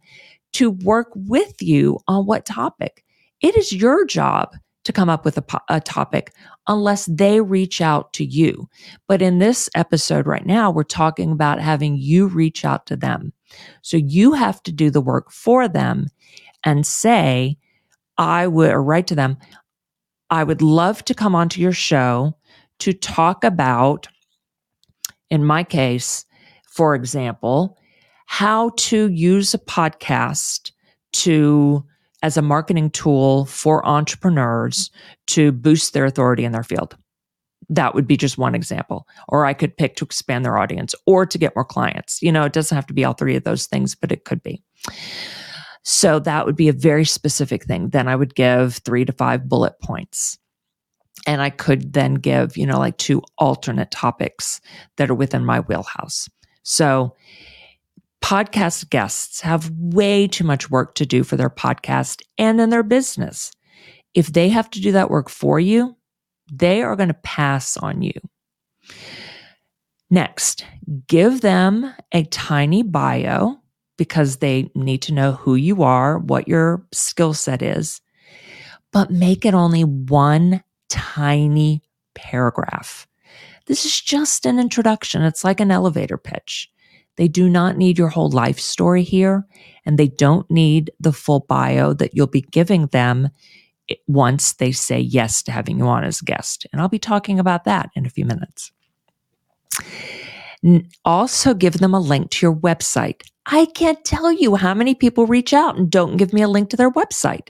to 0.54 0.72
work 0.72 1.10
with 1.16 1.62
you 1.62 2.00
on 2.08 2.26
what 2.26 2.46
topic. 2.46 3.04
It 3.42 3.56
is 3.56 3.72
your 3.72 4.06
job 4.06 4.56
to 4.84 4.92
come 4.92 5.10
up 5.10 5.26
with 5.26 5.38
a, 5.38 5.62
a, 5.70 5.80
topic 5.80 6.34
unless 6.68 7.06
they 7.06 7.42
reach 7.42 7.82
out 7.82 8.14
to 8.14 8.26
you. 8.26 8.70
But 9.08 9.22
in 9.22 9.40
this 9.40 9.70
episode 9.76 10.28
right 10.28 10.46
now, 10.46 10.72
we're 10.72 10.84
talking 10.84 11.32
about 11.32 11.60
having 11.60 11.98
you 11.98 12.28
reach 12.28 12.64
out 12.64 12.86
to 12.88 12.96
them. 12.96 13.34
So 13.82 13.98
you 13.98 14.34
have 14.34 14.62
to 14.64 14.72
do 14.72 14.90
the 14.90 15.02
work 15.02 15.32
for 15.32 15.68
them 15.68 16.08
and 16.64 16.86
say, 16.86 17.58
I 18.18 18.48
would, 18.48 18.72
or 18.72 18.84
write 18.84 19.08
to 19.08 19.16
them, 19.16 19.38
I 20.30 20.44
would 20.44 20.62
love 20.62 21.04
to 21.06 21.14
come 21.14 21.36
onto 21.36 21.60
your 21.60 21.74
show 21.74 22.38
to 22.80 22.94
talk 22.94 23.44
about, 23.44 24.08
in 25.30 25.44
my 25.44 25.64
case, 25.64 26.26
for 26.68 26.96
example, 26.96 27.78
how 28.28 28.72
to 28.78 29.10
use 29.10 29.54
a 29.54 29.60
podcast 29.60 30.72
to 31.12 31.84
as 32.22 32.38
a 32.38 32.42
marketing 32.42 32.90
tool 32.92 33.46
for 33.46 33.86
entrepreneurs 33.88 34.92
to 35.28 35.52
boost 35.52 35.94
their 35.94 36.06
authority 36.06 36.44
in 36.44 36.52
their 36.52 36.64
field. 36.64 36.96
That 37.70 37.96
would 37.96 38.08
be 38.08 38.18
just 38.18 38.38
one 38.38 38.56
example. 38.56 39.08
Or 39.30 39.46
I 39.46 39.54
could 39.54 39.78
pick 39.78 39.96
to 39.96 40.06
expand 40.06 40.44
their 40.44 40.58
audience 40.58 40.94
or 41.06 41.26
to 41.26 41.38
get 41.38 41.56
more 41.56 41.66
clients. 41.66 42.22
You 42.22 42.32
know, 42.32 42.44
it 42.44 42.54
doesn't 42.54 42.76
have 42.76 42.88
to 42.88 42.94
be 42.94 43.06
all 43.06 43.14
three 43.14 43.36
of 43.36 43.44
those 43.44 43.66
things, 43.66 43.96
but 43.96 44.12
it 44.12 44.26
could 44.26 44.44
be. 44.44 44.62
So 45.84 46.20
that 46.20 46.46
would 46.46 46.56
be 46.56 46.68
a 46.68 46.74
very 46.74 47.06
specific 47.06 47.66
thing. 47.66 47.90
Then 47.90 48.08
I 48.08 48.16
would 48.16 48.36
give 48.36 48.78
three 48.78 49.06
to 49.06 49.14
five 49.14 49.48
bullet 49.48 49.80
points. 49.82 50.38
And 51.28 51.42
I 51.42 51.50
could 51.50 51.94
then 51.94 52.16
give, 52.16 52.58
you 52.58 52.66
know, 52.66 52.80
like 52.80 52.98
two 52.98 53.22
alternate 53.38 53.92
topics 53.92 54.60
that 54.98 55.10
are 55.10 55.16
within 55.16 55.46
my 55.46 55.60
wheelhouse. 55.62 56.30
So 56.64 57.16
podcast 58.24 58.90
guests 58.90 59.42
have 59.42 59.72
way 59.72 60.28
too 60.28 60.44
much 60.44 60.70
work 60.70 60.96
to 60.96 61.06
do 61.06 61.24
for 61.24 61.36
their 61.36 61.50
podcast 61.50 62.22
and 62.38 62.62
in 62.62 62.70
their 62.70 62.84
business. 62.84 63.52
If 64.14 64.28
they 64.28 64.50
have 64.50 64.70
to 64.72 64.82
do 64.82 64.92
that 64.94 65.10
work 65.10 65.30
for 65.30 65.60
you, 65.60 65.96
they 66.52 66.82
are 66.82 66.96
going 66.96 67.10
to 67.10 67.16
pass 67.16 67.78
on 67.78 68.02
you. 68.02 68.14
Next, 70.10 70.66
give 71.08 71.42
them 71.42 71.94
a 72.12 72.26
tiny 72.26 72.84
bio 72.84 73.58
because 73.98 74.38
they 74.38 74.70
need 74.76 75.02
to 75.04 75.14
know 75.14 75.34
who 75.34 75.56
you 75.56 75.84
are, 75.84 76.18
what 76.18 76.48
your 76.48 76.86
skill 76.92 77.34
set 77.34 77.62
is, 77.62 78.02
but 78.92 79.12
make 79.12 79.46
it 79.46 79.54
only 79.54 79.84
one 79.84 80.64
tiny 80.90 81.82
paragraph. 82.16 83.08
This 83.68 83.86
is 83.86 84.02
just 84.02 84.46
an 84.46 84.60
introduction. 84.60 85.22
It's 85.22 85.44
like 85.44 85.60
an 85.60 85.72
elevator 85.72 86.18
pitch. 86.18 86.70
They 87.18 87.28
do 87.28 87.50
not 87.50 87.78
need 87.78 87.98
your 87.98 88.10
whole 88.10 88.30
life 88.30 88.60
story 88.60 89.04
here, 89.04 89.46
and 89.86 89.98
they 89.98 90.08
don't 90.08 90.50
need 90.50 90.92
the 91.00 91.14
full 91.14 91.42
bio 91.42 91.94
that 91.94 92.16
you'll 92.16 92.28
be 92.28 92.42
giving 92.42 92.88
them 92.88 93.30
once 94.08 94.54
they 94.54 94.72
say 94.72 95.00
yes 95.00 95.44
to 95.44 95.52
having 95.52 95.78
you 95.78 95.88
on 95.88 96.04
as 96.04 96.22
a 96.22 96.26
guest. 96.26 96.66
And 96.72 96.82
I'll 96.82 96.90
be 96.90 97.00
talking 97.00 97.40
about 97.40 97.66
that 97.66 97.90
in 97.96 98.06
a 98.06 98.10
few 98.10 98.26
minutes. 98.26 98.72
Also, 101.04 101.54
give 101.54 101.80
them 101.80 101.94
a 101.94 102.00
link 102.00 102.32
to 102.32 102.46
your 102.46 102.56
website. 102.56 103.22
I 103.48 103.66
can't 103.66 104.04
tell 104.06 104.32
you 104.32 104.56
how 104.56 104.74
many 104.74 104.94
people 104.94 105.26
reach 105.26 105.54
out 105.54 105.76
and 105.78 105.90
don't 105.90 106.18
give 106.18 106.34
me 106.34 106.44
a 106.44 106.48
link 106.48 106.70
to 106.70 106.78
their 106.78 106.92
website. 106.92 107.50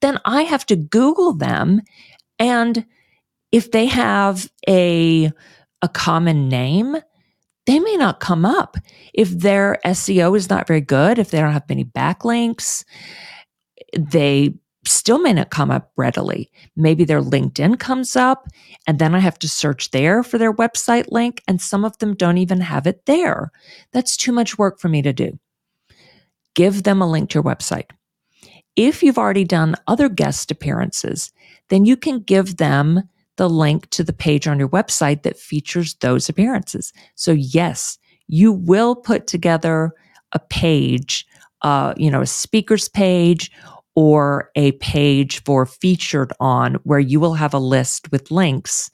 Then 0.00 0.18
I 0.24 0.42
have 0.42 0.66
to 0.66 0.76
Google 0.76 1.32
them. 1.32 1.80
And 2.38 2.84
if 3.52 3.70
they 3.70 3.86
have 3.86 4.50
a, 4.68 5.30
a 5.80 5.88
common 5.88 6.48
name, 6.48 6.96
they 7.68 7.78
may 7.78 7.96
not 7.98 8.18
come 8.18 8.46
up. 8.46 8.78
If 9.12 9.28
their 9.28 9.78
SEO 9.84 10.34
is 10.34 10.48
not 10.48 10.66
very 10.66 10.80
good, 10.80 11.18
if 11.18 11.30
they 11.30 11.38
don't 11.38 11.52
have 11.52 11.68
many 11.68 11.84
backlinks, 11.84 12.82
they 13.94 14.54
still 14.86 15.18
may 15.18 15.34
not 15.34 15.50
come 15.50 15.70
up 15.70 15.92
readily. 15.94 16.50
Maybe 16.76 17.04
their 17.04 17.20
LinkedIn 17.20 17.78
comes 17.78 18.16
up 18.16 18.48
and 18.86 18.98
then 18.98 19.14
I 19.14 19.18
have 19.18 19.38
to 19.40 19.48
search 19.50 19.90
there 19.90 20.22
for 20.22 20.38
their 20.38 20.52
website 20.52 21.12
link 21.12 21.42
and 21.46 21.60
some 21.60 21.84
of 21.84 21.98
them 21.98 22.14
don't 22.14 22.38
even 22.38 22.62
have 22.62 22.86
it 22.86 23.04
there. 23.04 23.52
That's 23.92 24.16
too 24.16 24.32
much 24.32 24.56
work 24.56 24.80
for 24.80 24.88
me 24.88 25.02
to 25.02 25.12
do. 25.12 25.38
Give 26.54 26.84
them 26.84 27.02
a 27.02 27.10
link 27.10 27.28
to 27.30 27.34
your 27.34 27.44
website. 27.44 27.90
If 28.76 29.02
you've 29.02 29.18
already 29.18 29.44
done 29.44 29.76
other 29.86 30.08
guest 30.08 30.50
appearances, 30.50 31.32
then 31.68 31.84
you 31.84 31.98
can 31.98 32.20
give 32.20 32.56
them 32.56 33.10
the 33.38 33.48
link 33.48 33.88
to 33.90 34.04
the 34.04 34.12
page 34.12 34.46
on 34.46 34.58
your 34.58 34.68
website 34.68 35.22
that 35.22 35.38
features 35.38 35.94
those 35.94 36.28
appearances. 36.28 36.92
So 37.14 37.32
yes, 37.32 37.98
you 38.26 38.52
will 38.52 38.94
put 38.94 39.26
together 39.26 39.92
a 40.32 40.38
page, 40.38 41.26
uh, 41.62 41.94
you 41.96 42.10
know, 42.10 42.20
a 42.20 42.26
speaker's 42.26 42.88
page 42.88 43.50
or 43.94 44.50
a 44.54 44.72
page 44.72 45.42
for 45.44 45.64
featured 45.64 46.32
on 46.38 46.74
where 46.84 47.00
you 47.00 47.18
will 47.18 47.34
have 47.34 47.54
a 47.54 47.58
list 47.58 48.12
with 48.12 48.30
links 48.30 48.90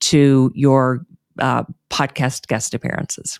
to 0.00 0.50
your 0.54 1.06
uh, 1.38 1.62
podcast 1.88 2.48
guest 2.48 2.74
appearances. 2.74 3.38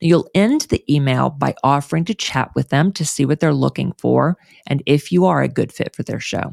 You'll 0.00 0.28
end 0.34 0.62
the 0.62 0.84
email 0.92 1.30
by 1.30 1.54
offering 1.64 2.04
to 2.06 2.14
chat 2.14 2.50
with 2.54 2.68
them 2.68 2.92
to 2.92 3.04
see 3.04 3.24
what 3.24 3.40
they're 3.40 3.54
looking 3.54 3.92
for 3.98 4.36
and 4.66 4.82
if 4.86 5.10
you 5.10 5.24
are 5.24 5.42
a 5.42 5.48
good 5.48 5.72
fit 5.72 5.96
for 5.96 6.02
their 6.02 6.20
show. 6.20 6.52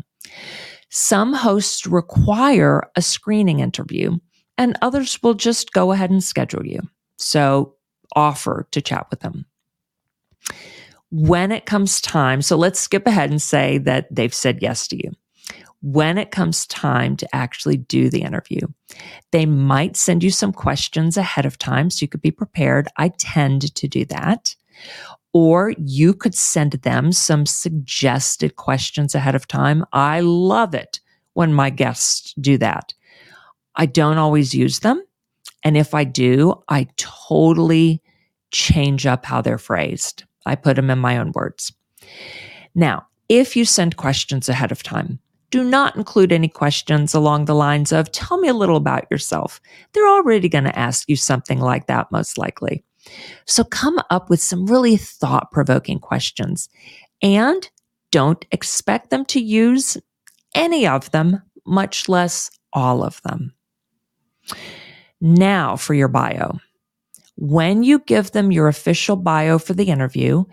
Some 0.96 1.34
hosts 1.34 1.88
require 1.88 2.84
a 2.96 3.02
screening 3.02 3.62
interview, 3.62 4.20
and 4.60 4.78
others 4.84 5.24
will 5.24 5.34
just 5.34 5.74
go 5.74 5.92
ahead 5.92 6.12
and 6.12 6.24
schedule 6.24 6.68
you. 6.68 6.82
So 7.18 7.74
offer 8.16 8.68
to 8.70 8.80
chat 8.80 9.08
with 9.10 9.22
them. 9.22 9.48
When 11.10 11.52
it 11.52 11.66
comes 11.66 12.00
time, 12.00 12.44
so 12.44 12.56
let's 12.56 12.80
skip 12.80 13.08
ahead 13.08 13.32
and 13.32 13.42
say 13.42 13.80
that 13.80 14.06
they've 14.14 14.32
said 14.32 14.62
yes 14.62 14.88
to 14.90 14.96
you. 14.96 15.12
When 15.82 16.20
it 16.20 16.30
comes 16.30 16.68
time 16.68 17.18
to 17.18 17.36
actually 17.36 17.78
do 17.78 18.12
the 18.12 18.22
interview, 18.22 18.62
they 19.32 19.48
might 19.48 19.98
send 19.98 20.24
you 20.24 20.30
some 20.30 20.54
questions 20.54 21.17
ahead 21.17 21.48
of 21.48 21.58
time 21.58 21.89
so 21.89 22.04
you 22.04 22.08
could 22.08 22.22
be 22.22 22.30
prepared. 22.30 22.88
I 22.98 23.10
tend 23.17 23.74
to 23.74 23.88
do 23.88 24.06
that. 24.06 24.56
Or 25.34 25.74
you 25.78 26.13
could 26.13 26.36
send 26.36 26.74
them 26.74 27.12
some 27.12 27.46
suggested 27.46 28.56
questions 28.56 29.15
ahead 29.15 29.34
of 29.34 29.48
time. 29.48 29.84
I 29.91 30.19
love 30.19 30.76
it 30.76 31.00
when 31.34 31.54
my 31.54 31.72
guests 31.72 32.34
do 32.39 32.58
that. 32.60 32.93
I 33.76 33.88
don't 33.88 34.19
always 34.19 34.54
use 34.54 34.80
them. 34.80 35.04
And 35.63 35.76
if 35.76 35.93
I 35.93 36.04
do, 36.04 36.62
I 36.69 36.88
totally 36.98 38.02
change 38.52 39.08
up 39.08 39.26
how 39.26 39.41
they're 39.41 39.58
phrased. 39.58 40.24
I 40.46 40.56
put 40.56 40.76
them 40.76 40.89
in 40.89 41.00
my 41.00 41.17
own 41.17 41.32
words. 41.34 41.74
Now, 42.76 43.08
if 43.30 43.56
you 43.56 43.65
send 43.65 43.98
questions 43.98 44.50
ahead 44.50 44.72
of 44.72 44.84
time, 44.84 45.19
do 45.50 45.63
not 45.63 45.96
include 45.96 46.32
any 46.32 46.48
questions 46.48 47.13
along 47.13 47.46
the 47.46 47.56
lines 47.56 47.91
of, 47.91 48.12
tell 48.12 48.38
me 48.38 48.48
a 48.48 48.54
little 48.54 48.76
about 48.76 49.06
yourself. 49.10 49.62
They're 49.93 50.08
already 50.08 50.50
going 50.50 50.63
to 50.65 50.78
ask 50.78 51.08
you 51.08 51.15
something 51.15 51.60
like 51.60 51.88
that, 51.88 52.12
most 52.12 52.38
likely. 52.38 52.84
So 53.46 53.63
come 53.63 54.00
up 54.10 54.30
with 54.30 54.42
some 54.42 54.66
really 54.66 54.98
thought 54.98 55.52
provoking 55.52 56.00
questions 56.00 56.70
and 57.22 57.70
don't 58.12 58.46
expect 58.52 59.10
them 59.10 59.26
to 59.26 59.42
use 59.42 59.98
any 60.56 60.88
of 60.88 61.12
them, 61.12 61.42
much 61.66 62.08
less 62.08 62.50
all 62.72 63.04
of 63.04 63.22
them. 63.24 63.54
Now 65.20 65.76
for 65.76 65.94
your 65.94 66.08
bio. 66.08 66.60
When 67.36 67.84
you 67.84 68.00
give 68.00 68.32
them 68.32 68.52
your 68.52 68.68
official 68.68 69.16
bio 69.16 69.58
for 69.58 69.74
the 69.74 69.86
interview, 69.86 70.44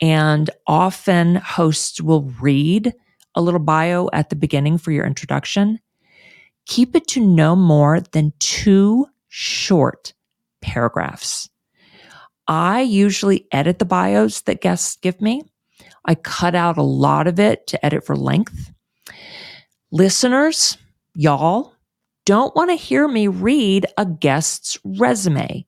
and 0.00 0.50
often 0.66 1.36
hosts 1.36 2.00
will 2.00 2.32
read 2.40 2.92
a 3.34 3.40
little 3.40 3.60
bio 3.60 4.08
at 4.12 4.30
the 4.30 4.36
beginning 4.36 4.78
for 4.78 4.90
your 4.92 5.06
introduction, 5.06 5.78
keep 6.66 6.96
it 6.96 7.06
to 7.08 7.20
no 7.20 7.54
more 7.54 8.00
than 8.00 8.32
two 8.38 9.06
short 9.28 10.14
paragraphs. 10.60 11.48
I 12.46 12.82
usually 12.82 13.46
edit 13.52 13.78
the 13.78 13.84
bios 13.84 14.42
that 14.42 14.60
guests 14.60 14.96
give 14.96 15.20
me. 15.20 15.42
I 16.04 16.14
cut 16.14 16.54
out 16.54 16.76
a 16.76 16.82
lot 16.82 17.26
of 17.26 17.40
it 17.40 17.66
to 17.68 17.84
edit 17.84 18.04
for 18.04 18.16
length. 18.16 18.72
Listeners, 19.90 20.76
y'all 21.14 21.72
don't 22.26 22.54
want 22.56 22.70
to 22.70 22.76
hear 22.76 23.08
me 23.08 23.28
read 23.28 23.86
a 23.96 24.04
guest's 24.04 24.78
resume. 24.84 25.66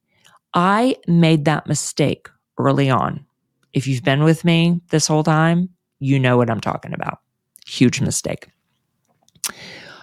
I 0.55 0.97
made 1.07 1.45
that 1.45 1.67
mistake 1.67 2.29
early 2.59 2.91
on. 2.91 3.25
If 3.73 3.87
you've 3.87 4.03
been 4.03 4.25
with 4.25 4.45
me 4.45 4.81
this 4.91 5.07
whole 5.07 5.23
time, 5.23 5.69
you 5.99 6.19
know 6.19 6.37
what 6.37 6.51
I'm 6.51 6.61
talking 6.61 6.95
about. 6.95 7.19
Huge 7.67 8.01
mistake. 8.01 8.49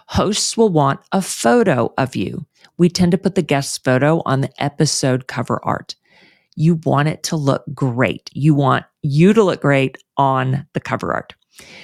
Hosts 0.07 0.55
will 0.55 0.69
want 0.69 0.99
a 1.11 1.21
photo 1.21 1.93
of 1.97 2.15
you. 2.15 2.45
We 2.77 2.89
tend 2.89 3.11
to 3.13 3.17
put 3.17 3.35
the 3.35 3.41
guest's 3.41 3.77
photo 3.77 4.21
on 4.25 4.41
the 4.41 4.63
episode 4.63 5.27
cover 5.27 5.59
art 5.63 5.95
you 6.55 6.75
want 6.85 7.07
it 7.07 7.23
to 7.23 7.35
look 7.35 7.63
great. 7.73 8.29
You 8.33 8.53
want 8.53 8.85
you 9.01 9.33
to 9.33 9.43
look 9.43 9.61
great 9.61 9.97
on 10.17 10.67
the 10.73 10.79
cover 10.79 11.13
art. 11.13 11.35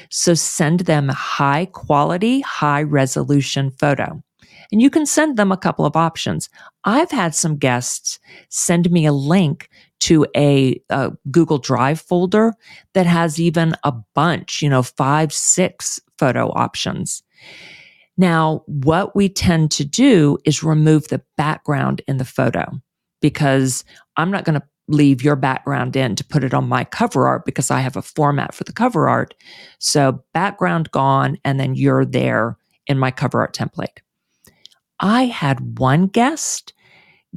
So 0.10 0.34
send 0.34 0.82
them 0.82 1.10
a 1.10 1.14
high 1.14 1.66
quality, 1.66 2.42
high 2.42 2.84
resolution 2.84 3.72
photo. 3.72 4.24
And 4.72 4.82
you 4.82 4.90
can 4.90 5.06
send 5.06 5.38
them 5.38 5.52
a 5.52 5.58
couple 5.58 5.86
of 5.86 5.96
options. 5.96 6.50
I've 6.84 7.12
had 7.12 7.34
some 7.34 7.58
guests 7.58 8.20
send 8.50 8.92
me 8.92 9.06
a 9.06 9.12
link 9.12 9.70
to 10.02 10.26
a, 10.36 10.82
a, 10.90 11.12
Google 11.32 11.58
Drive 11.58 12.00
folder 12.00 12.54
that 12.94 13.06
has 13.06 13.40
even 13.40 13.76
a 13.84 13.94
bunch, 14.14 14.62
you 14.62 14.70
know, 14.70 14.84
five, 14.84 15.34
six 15.34 16.00
photo 16.18 16.50
options. 16.52 17.24
Now, 18.18 18.64
what 18.66 19.16
we 19.16 19.30
tend 19.30 19.72
to 19.72 19.86
do 19.86 20.38
is 20.46 20.64
remove 20.64 21.08
the 21.08 21.22
background 21.36 22.02
in 22.08 22.18
the 22.18 22.26
photo 22.26 22.80
because 23.22 23.84
I'm 24.18 24.32
not 24.32 24.46
going 24.46 24.60
to 24.60 24.68
leave 24.88 25.24
your 25.24 25.36
background 25.36 25.96
in 25.96 26.16
to 26.16 26.24
put 26.26 26.44
it 26.44 26.54
on 26.54 26.68
my 26.68 26.84
cover 26.84 27.28
art 27.28 27.46
because 27.46 27.70
I 27.70 27.80
have 27.80 27.96
a 27.96 28.02
format 28.02 28.56
for 28.56 28.64
the 28.64 28.74
cover 28.74 29.08
art. 29.08 29.36
So 29.78 30.24
background 30.34 30.92
gone, 30.92 31.38
and 31.46 31.60
then 31.60 31.76
you're 31.76 32.06
there 32.06 32.58
in 32.88 32.98
my 32.98 33.12
cover 33.12 33.40
art 33.40 33.54
template. 33.54 34.00
I 35.00 35.26
had 35.26 35.80
one 35.80 36.08
guest 36.08 36.74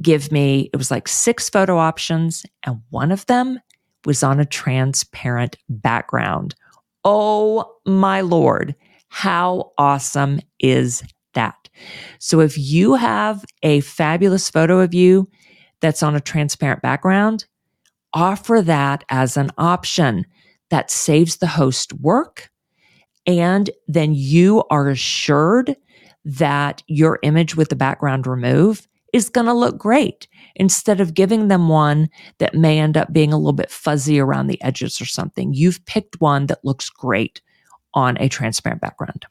give 0.01 0.31
me, 0.31 0.69
it 0.73 0.77
was 0.77 0.89
like 0.89 1.07
six 1.07 1.49
photo 1.49 1.77
options, 1.77 2.45
and 2.63 2.81
one 2.89 3.11
of 3.11 3.25
them 3.27 3.59
was 4.05 4.23
on 4.23 4.39
a 4.39 4.45
transparent 4.45 5.55
background. 5.69 6.55
Oh 7.03 7.75
my 7.85 8.21
Lord, 8.21 8.75
how 9.09 9.71
awesome 9.77 10.39
is 10.59 11.03
that? 11.33 11.69
So 12.19 12.39
if 12.39 12.57
you 12.57 12.95
have 12.95 13.45
a 13.61 13.81
fabulous 13.81 14.49
photo 14.49 14.79
of 14.79 14.93
you 14.93 15.29
that's 15.83 16.01
on 16.01 16.15
a 16.15 16.21
transparent 16.21 16.81
background, 16.81 17.45
offer 18.13 18.61
that 18.61 19.03
as 19.09 19.35
an 19.35 19.51
option 19.57 20.25
that 20.69 20.89
saves 20.89 21.37
the 21.37 21.47
host 21.47 21.93
work. 21.93 22.49
And 23.27 23.69
then 23.87 24.13
you 24.15 24.63
are 24.69 24.87
assured 24.87 25.75
that 26.23 26.81
your 26.87 27.19
image 27.21 27.57
with 27.57 27.67
the 27.67 27.75
background 27.75 28.25
remove 28.25 28.87
is 29.11 29.29
going 29.29 29.45
to 29.45 29.53
look 29.53 29.77
great 29.77 30.27
instead 30.55 31.01
of 31.01 31.13
giving 31.13 31.49
them 31.49 31.67
one 31.67 32.09
that 32.37 32.55
may 32.55 32.79
end 32.79 32.95
up 32.95 33.11
being 33.11 33.33
a 33.33 33.37
little 33.37 33.51
bit 33.51 33.69
fuzzy 33.69 34.19
around 34.19 34.47
the 34.47 34.61
edges 34.63 35.01
or 35.01 35.05
something. 35.05 35.53
You've 35.53 35.85
picked 35.85 36.21
one 36.21 36.47
that 36.47 36.63
looks 36.63 36.89
great 36.89 37.41
on 37.93 38.17
a 38.21 38.29
transparent 38.29 38.81
background. 38.81 39.25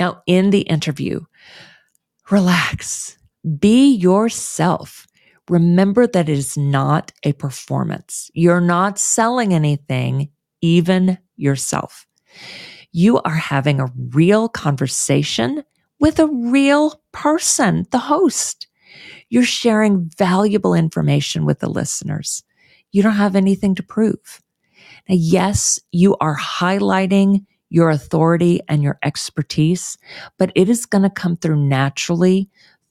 Now, 0.00 0.22
in 0.26 0.50
the 0.50 0.62
interview, 0.62 1.20
relax, 2.30 3.17
be 3.58 3.94
yourself. 3.94 5.06
Remember 5.48 6.06
that 6.06 6.28
it 6.28 6.38
is 6.38 6.56
not 6.56 7.12
a 7.24 7.32
performance. 7.32 8.30
You're 8.34 8.60
not 8.60 8.98
selling 8.98 9.54
anything, 9.54 10.30
even 10.60 11.18
yourself. 11.36 12.06
You 12.92 13.20
are 13.22 13.34
having 13.34 13.80
a 13.80 13.92
real 14.10 14.48
conversation 14.48 15.64
with 16.00 16.18
a 16.18 16.26
real 16.26 17.00
person, 17.12 17.86
the 17.90 17.98
host. 17.98 18.66
You're 19.30 19.44
sharing 19.44 20.10
valuable 20.16 20.74
information 20.74 21.44
with 21.44 21.60
the 21.60 21.68
listeners. 21.68 22.42
You 22.92 23.02
don't 23.02 23.12
have 23.12 23.36
anything 23.36 23.74
to 23.76 23.82
prove. 23.82 24.42
Now, 25.08 25.16
yes, 25.18 25.78
you 25.92 26.16
are 26.20 26.36
highlighting 26.36 27.44
your 27.70 27.90
authority 27.90 28.60
and 28.68 28.82
your 28.82 28.98
expertise, 29.02 29.98
but 30.38 30.52
it 30.54 30.68
is 30.68 30.86
going 30.86 31.02
to 31.02 31.10
come 31.10 31.36
through 31.36 31.56
naturally 31.56 32.48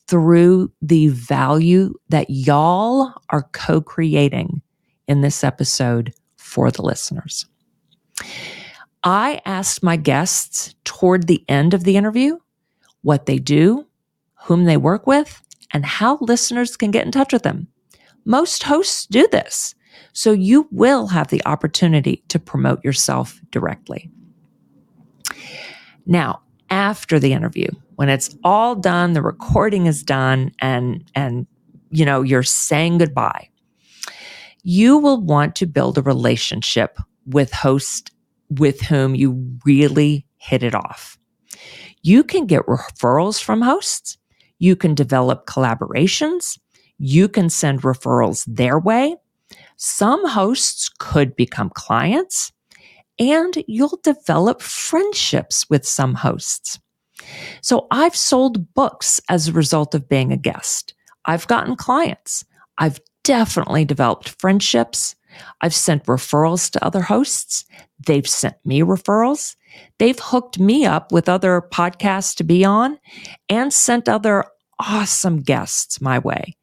through 0.07 0.71
the 0.81 1.09
value 1.09 1.93
that 2.09 2.29
y'all 2.29 3.13
are 3.29 3.49
co 3.51 3.81
creating 3.81 4.61
in 5.07 5.21
this 5.21 5.43
episode 5.43 6.13
for 6.37 6.71
the 6.71 6.81
listeners. 6.81 7.45
I 9.03 9.41
asked 9.45 9.83
my 9.83 9.95
guests 9.95 10.75
toward 10.83 11.27
the 11.27 11.43
end 11.47 11.73
of 11.73 11.83
the 11.83 11.97
interview 11.97 12.37
what 13.01 13.25
they 13.25 13.37
do, 13.37 13.85
whom 14.43 14.65
they 14.65 14.77
work 14.77 15.07
with, 15.07 15.41
and 15.71 15.85
how 15.85 16.17
listeners 16.21 16.75
can 16.75 16.91
get 16.91 17.05
in 17.05 17.11
touch 17.11 17.31
with 17.31 17.43
them. 17.43 17.67
Most 18.25 18.63
hosts 18.63 19.05
do 19.05 19.27
this, 19.31 19.75
so 20.13 20.31
you 20.31 20.67
will 20.71 21.07
have 21.07 21.27
the 21.27 21.41
opportunity 21.45 22.23
to 22.29 22.39
promote 22.39 22.83
yourself 22.83 23.39
directly. 23.51 24.09
Now, 26.05 26.41
after 26.69 27.19
the 27.19 27.33
interview, 27.33 27.69
when 27.97 28.09
it's 28.09 28.35
all 28.43 28.75
done, 28.75 29.13
the 29.13 29.23
recording 29.23 29.87
is 29.87 30.03
done, 30.03 30.51
and 30.59 31.03
and 31.15 31.47
you 31.89 32.05
know 32.05 32.21
you're 32.21 32.43
saying 32.43 32.99
goodbye, 32.99 33.49
you 34.61 34.99
will 34.99 35.19
want 35.19 35.55
to 35.55 35.65
build 35.65 35.97
a 35.97 36.03
relationship 36.03 36.99
with 37.25 37.51
host 37.51 38.11
with 38.51 38.81
whom 38.81 39.15
you 39.15 39.57
really 39.65 40.27
hit 40.37 40.61
it 40.61 40.75
off. 40.75 41.17
You 42.03 42.23
can 42.23 42.45
get 42.45 42.67
referrals 42.67 43.43
from 43.43 43.63
hosts. 43.63 44.17
You 44.59 44.75
can 44.75 44.93
develop 44.93 45.47
collaborations. 45.47 46.59
You 46.99 47.27
can 47.27 47.49
send 47.49 47.81
referrals 47.81 48.45
their 48.47 48.79
way. 48.79 49.15
Some 49.77 50.23
hosts 50.27 50.89
could 50.99 51.35
become 51.35 51.71
clients 51.73 52.51
and 53.17 53.63
you'll 53.67 53.99
develop 54.03 54.61
friendships 54.61 55.67
with 55.67 55.85
some 55.85 56.13
hosts. 56.13 56.79
So 57.61 57.87
I've 57.91 58.15
sold 58.15 58.73
books 58.73 59.19
as 59.29 59.47
a 59.47 59.53
result 59.53 59.95
of 59.95 60.09
being 60.09 60.31
a 60.31 60.37
guest. 60.37 60.93
I've 61.25 61.47
gotten 61.47 61.75
clients. 61.75 62.45
I've 62.77 62.99
definitely 63.23 63.85
developed 63.85 64.29
friendships. 64.39 65.15
I've 65.61 65.73
sent 65.73 66.05
referrals 66.05 66.69
to 66.71 66.85
other 66.85 67.01
hosts. 67.01 67.65
They've 68.05 68.27
sent 68.27 68.55
me 68.65 68.81
referrals. 68.81 69.55
They've 69.99 70.19
hooked 70.19 70.59
me 70.59 70.85
up 70.85 71.11
with 71.11 71.27
other 71.27 71.61
podcasts 71.61 72.35
to 72.35 72.43
be 72.43 72.63
on 72.63 72.97
and 73.49 73.73
sent 73.73 74.07
other 74.07 74.45
awesome 74.79 75.41
guests 75.41 75.99
my 76.01 76.19
way. 76.19 76.55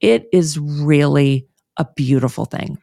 It 0.00 0.28
is 0.32 0.58
really 0.58 1.46
a 1.76 1.86
beautiful 1.96 2.44
thing. 2.44 2.78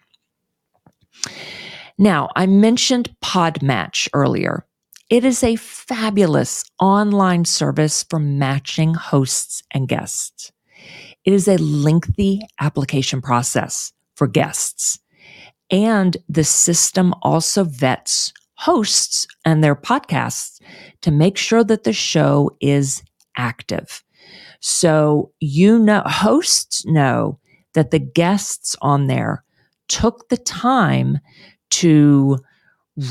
Now, 1.97 2.29
I 2.35 2.45
mentioned 2.45 3.13
Podmatch 3.23 4.09
earlier. 4.13 4.65
It 5.09 5.23
is 5.23 5.43
a 5.43 5.55
fabulous 5.55 6.63
online 6.79 7.45
service 7.45 8.03
for 8.09 8.17
matching 8.17 8.95
hosts 8.95 9.61
and 9.71 9.87
guests. 9.87 10.51
It 11.23 11.31
is 11.31 11.47
a 11.47 11.57
lengthy 11.57 12.41
application 12.59 13.21
process 13.21 13.93
for 14.15 14.25
guests. 14.25 14.99
And 15.69 16.17
the 16.27 16.43
system 16.43 17.13
also 17.21 17.63
vets 17.63 18.33
hosts 18.55 19.27
and 19.43 19.63
their 19.63 19.75
podcasts 19.75 20.59
to 21.01 21.11
make 21.11 21.37
sure 21.37 21.63
that 21.63 21.83
the 21.83 21.93
show 21.93 22.49
is 22.59 23.03
active. 23.37 24.03
So 24.59 25.31
you 25.39 25.77
know, 25.77 26.01
hosts 26.05 26.83
know 26.85 27.39
that 27.73 27.91
the 27.91 27.99
guests 27.99 28.75
on 28.81 29.05
there 29.05 29.43
took 29.87 30.29
the 30.29 30.37
time 30.37 31.19
to 31.69 32.39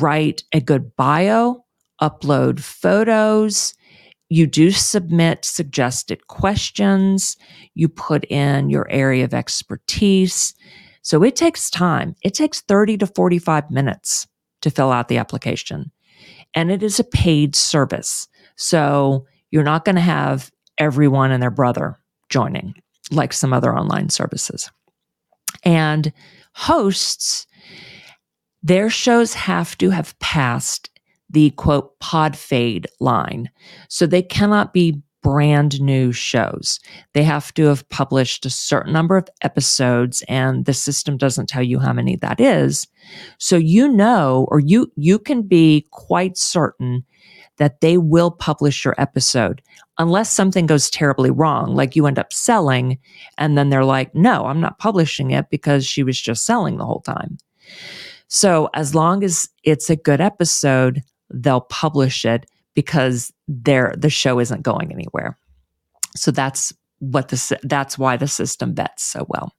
write 0.00 0.42
a 0.52 0.60
good 0.60 0.96
bio, 0.96 1.63
upload 2.00 2.60
photos. 2.60 3.74
You 4.28 4.46
do 4.46 4.70
submit 4.70 5.44
suggested 5.44 6.26
questions. 6.26 7.36
You 7.74 7.88
put 7.88 8.24
in 8.30 8.70
your 8.70 8.90
area 8.90 9.24
of 9.24 9.34
expertise. 9.34 10.54
So 11.02 11.22
it 11.22 11.36
takes 11.36 11.70
time. 11.70 12.16
It 12.22 12.34
takes 12.34 12.62
30 12.62 12.98
to 12.98 13.06
45 13.06 13.70
minutes 13.70 14.26
to 14.62 14.70
fill 14.70 14.90
out 14.90 15.08
the 15.08 15.18
application. 15.18 15.92
And 16.54 16.70
it 16.70 16.82
is 16.82 16.98
a 16.98 17.04
paid 17.04 17.54
service. 17.54 18.26
So 18.56 19.26
you're 19.50 19.62
not 19.62 19.84
going 19.84 19.96
to 19.96 20.00
have 20.00 20.50
everyone 20.78 21.30
and 21.30 21.42
their 21.42 21.50
brother 21.50 21.98
joining 22.28 22.74
like 23.10 23.32
some 23.32 23.52
other 23.52 23.76
online 23.76 24.08
services. 24.08 24.70
And 25.62 26.12
hosts, 26.54 27.46
their 28.62 28.88
shows 28.88 29.34
have 29.34 29.76
to 29.78 29.90
have 29.90 30.18
passed 30.20 30.90
the 31.34 31.50
quote 31.50 31.98
pod 31.98 32.36
fade 32.36 32.86
line. 33.00 33.50
So 33.88 34.06
they 34.06 34.22
cannot 34.22 34.72
be 34.72 35.02
brand 35.22 35.80
new 35.80 36.12
shows. 36.12 36.78
They 37.14 37.24
have 37.24 37.52
to 37.54 37.64
have 37.64 37.88
published 37.88 38.44
a 38.44 38.50
certain 38.50 38.92
number 38.92 39.16
of 39.16 39.26
episodes 39.42 40.22
and 40.28 40.66
the 40.66 40.74
system 40.74 41.16
doesn't 41.16 41.48
tell 41.48 41.62
you 41.62 41.78
how 41.78 41.92
many 41.92 42.16
that 42.16 42.40
is. 42.40 42.86
So 43.38 43.56
you 43.56 43.88
know, 43.88 44.46
or 44.50 44.60
you, 44.60 44.92
you 44.96 45.18
can 45.18 45.42
be 45.42 45.88
quite 45.90 46.36
certain 46.36 47.04
that 47.56 47.80
they 47.80 47.96
will 47.96 48.30
publish 48.30 48.84
your 48.84 48.94
episode 48.98 49.62
unless 49.98 50.30
something 50.30 50.66
goes 50.66 50.90
terribly 50.90 51.30
wrong, 51.30 51.74
like 51.74 51.96
you 51.96 52.06
end 52.06 52.18
up 52.18 52.32
selling 52.32 52.98
and 53.38 53.56
then 53.56 53.70
they're 53.70 53.84
like, 53.84 54.14
no, 54.14 54.46
I'm 54.46 54.60
not 54.60 54.78
publishing 54.78 55.30
it 55.30 55.48
because 55.50 55.86
she 55.86 56.02
was 56.02 56.20
just 56.20 56.44
selling 56.44 56.76
the 56.76 56.84
whole 56.84 57.00
time. 57.00 57.38
So 58.28 58.68
as 58.74 58.94
long 58.94 59.22
as 59.22 59.48
it's 59.62 59.88
a 59.88 59.96
good 59.96 60.20
episode, 60.20 61.02
they'll 61.30 61.62
publish 61.62 62.24
it 62.24 62.46
because 62.74 63.32
their 63.48 63.94
the 63.96 64.10
show 64.10 64.38
isn't 64.40 64.62
going 64.62 64.92
anywhere. 64.92 65.38
So 66.16 66.30
that's 66.30 66.72
what 66.98 67.28
the 67.28 67.58
that's 67.62 67.98
why 67.98 68.16
the 68.16 68.28
system 68.28 68.74
vets 68.74 69.02
so 69.02 69.26
well. 69.28 69.52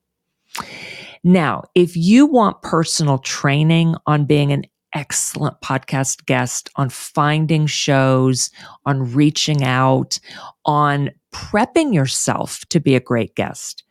Now, 1.24 1.64
if 1.74 1.98
you 1.98 2.26
want 2.26 2.62
personal 2.62 3.18
training 3.18 3.96
on 4.06 4.26
being 4.26 4.52
an 4.52 4.66
excellent 4.94 5.60
podcast 5.62 6.26
guest, 6.26 6.70
on 6.76 6.90
finding 6.90 7.66
shows, 7.66 8.52
on 8.86 9.12
reaching 9.14 9.64
out, 9.64 10.20
on 10.66 11.10
prepping 11.34 11.94
yourself 11.94 12.64
to 12.70 12.80
be 12.80 12.96
a 12.96 13.00
great 13.00 13.36
guest, 13.36 13.84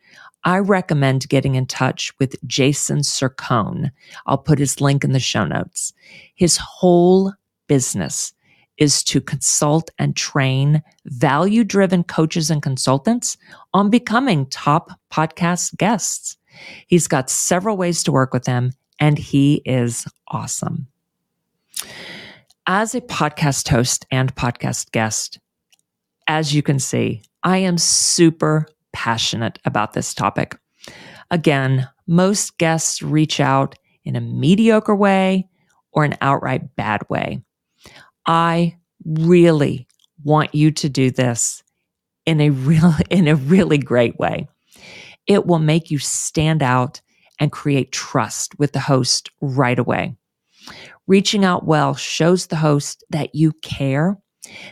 I 0.45 0.59
recommend 0.59 1.27
getting 1.27 1.55
in 1.55 1.65
touch 1.65 2.13
with 2.19 2.35
Jason 2.47 2.99
Cercone. 2.99 3.91
I'll 4.27 4.37
put 4.37 4.59
his 4.59 4.79
link 4.79 5.03
in 5.03 5.11
the 5.11 5.19
show 5.19 5.43
notes. 5.43 5.91
His 6.35 6.57
whole 6.57 7.33
business 7.67 8.33
is 8.77 9.03
to 9.03 9.21
consult 9.21 9.89
and 9.97 10.15
train 10.15 10.83
value 11.05 11.63
driven 11.63 12.03
coaches 12.03 12.49
and 12.49 12.61
consultants 12.61 13.37
on 13.73 13.89
becoming 13.89 14.45
top 14.47 14.91
podcast 15.11 15.77
guests. 15.77 16.37
He's 16.87 17.07
got 17.07 17.29
several 17.29 17.77
ways 17.77 18.03
to 18.03 18.11
work 18.11 18.33
with 18.33 18.43
them, 18.43 18.71
and 18.99 19.17
he 19.17 19.61
is 19.65 20.05
awesome. 20.27 20.87
As 22.67 22.95
a 22.95 23.01
podcast 23.01 23.69
host 23.69 24.05
and 24.11 24.33
podcast 24.35 24.91
guest, 24.91 25.39
as 26.27 26.53
you 26.53 26.63
can 26.63 26.79
see, 26.79 27.21
I 27.43 27.59
am 27.59 27.77
super 27.77 28.67
passionate 28.91 29.59
about 29.65 29.93
this 29.93 30.13
topic. 30.13 30.57
Again, 31.29 31.87
most 32.07 32.57
guests 32.57 33.01
reach 33.01 33.39
out 33.39 33.75
in 34.03 34.15
a 34.15 34.21
mediocre 34.21 34.95
way 34.95 35.47
or 35.91 36.03
an 36.03 36.15
outright 36.21 36.75
bad 36.75 37.01
way. 37.09 37.41
I 38.25 38.77
really 39.03 39.87
want 40.23 40.55
you 40.55 40.71
to 40.71 40.89
do 40.89 41.11
this 41.11 41.63
in 42.25 42.41
a 42.41 42.49
real, 42.49 42.93
in 43.09 43.27
a 43.27 43.35
really 43.35 43.77
great 43.77 44.17
way. 44.17 44.47
It 45.27 45.45
will 45.45 45.59
make 45.59 45.89
you 45.89 45.99
stand 45.99 46.61
out 46.61 47.01
and 47.39 47.51
create 47.51 47.91
trust 47.91 48.57
with 48.59 48.71
the 48.71 48.79
host 48.79 49.29
right 49.41 49.77
away. 49.77 50.15
Reaching 51.07 51.45
out 51.45 51.65
well 51.65 51.93
shows 51.93 52.47
the 52.47 52.55
host 52.55 53.03
that 53.09 53.35
you 53.35 53.51
care, 53.61 54.17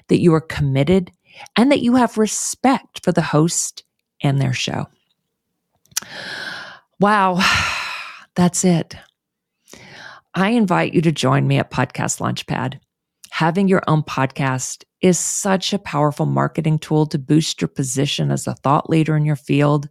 that 0.07 0.21
you 0.21 0.33
are 0.33 0.41
committed, 0.41 1.11
and 1.55 1.71
that 1.71 1.81
you 1.81 1.95
have 1.95 2.17
respect 2.17 3.03
for 3.03 3.11
the 3.11 3.21
host 3.21 3.83
and 4.21 4.39
their 4.39 4.53
show. 4.53 4.87
Wow, 6.99 7.39
that's 8.35 8.63
it. 8.63 8.95
I 10.35 10.49
invite 10.49 10.93
you 10.93 11.01
to 11.01 11.11
join 11.11 11.47
me 11.47 11.59
at 11.59 11.69
Podcast 11.69 12.19
Launchpad. 12.19 12.79
Having 13.33 13.67
your 13.67 13.81
own 13.87 14.03
podcast 14.03 14.83
is 15.01 15.17
such 15.17 15.73
a 15.73 15.79
powerful 15.79 16.27
marketing 16.27 16.77
tool 16.77 17.07
to 17.07 17.17
boost 17.17 17.61
your 17.61 17.67
position 17.67 18.29
as 18.29 18.45
a 18.45 18.53
thought 18.53 18.91
leader 18.91 19.17
in 19.17 19.25
your 19.25 19.35
field, 19.35 19.89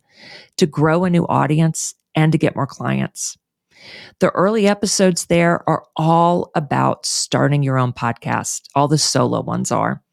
to 0.58 0.64
grow 0.64 1.04
a 1.04 1.10
new 1.10 1.26
audience, 1.26 1.92
and 2.14 2.30
to 2.30 2.38
get 2.38 2.54
more 2.54 2.68
clients. 2.68 3.36
The 4.20 4.30
early 4.30 4.68
episodes 4.68 5.26
there 5.26 5.68
are 5.68 5.82
all 5.96 6.52
about 6.54 7.04
starting 7.04 7.64
your 7.64 7.78
own 7.78 7.92
podcast. 7.92 8.68
All 8.76 8.86
the 8.86 8.96
solo 8.96 9.40
ones 9.40 9.72
are. 9.72 10.04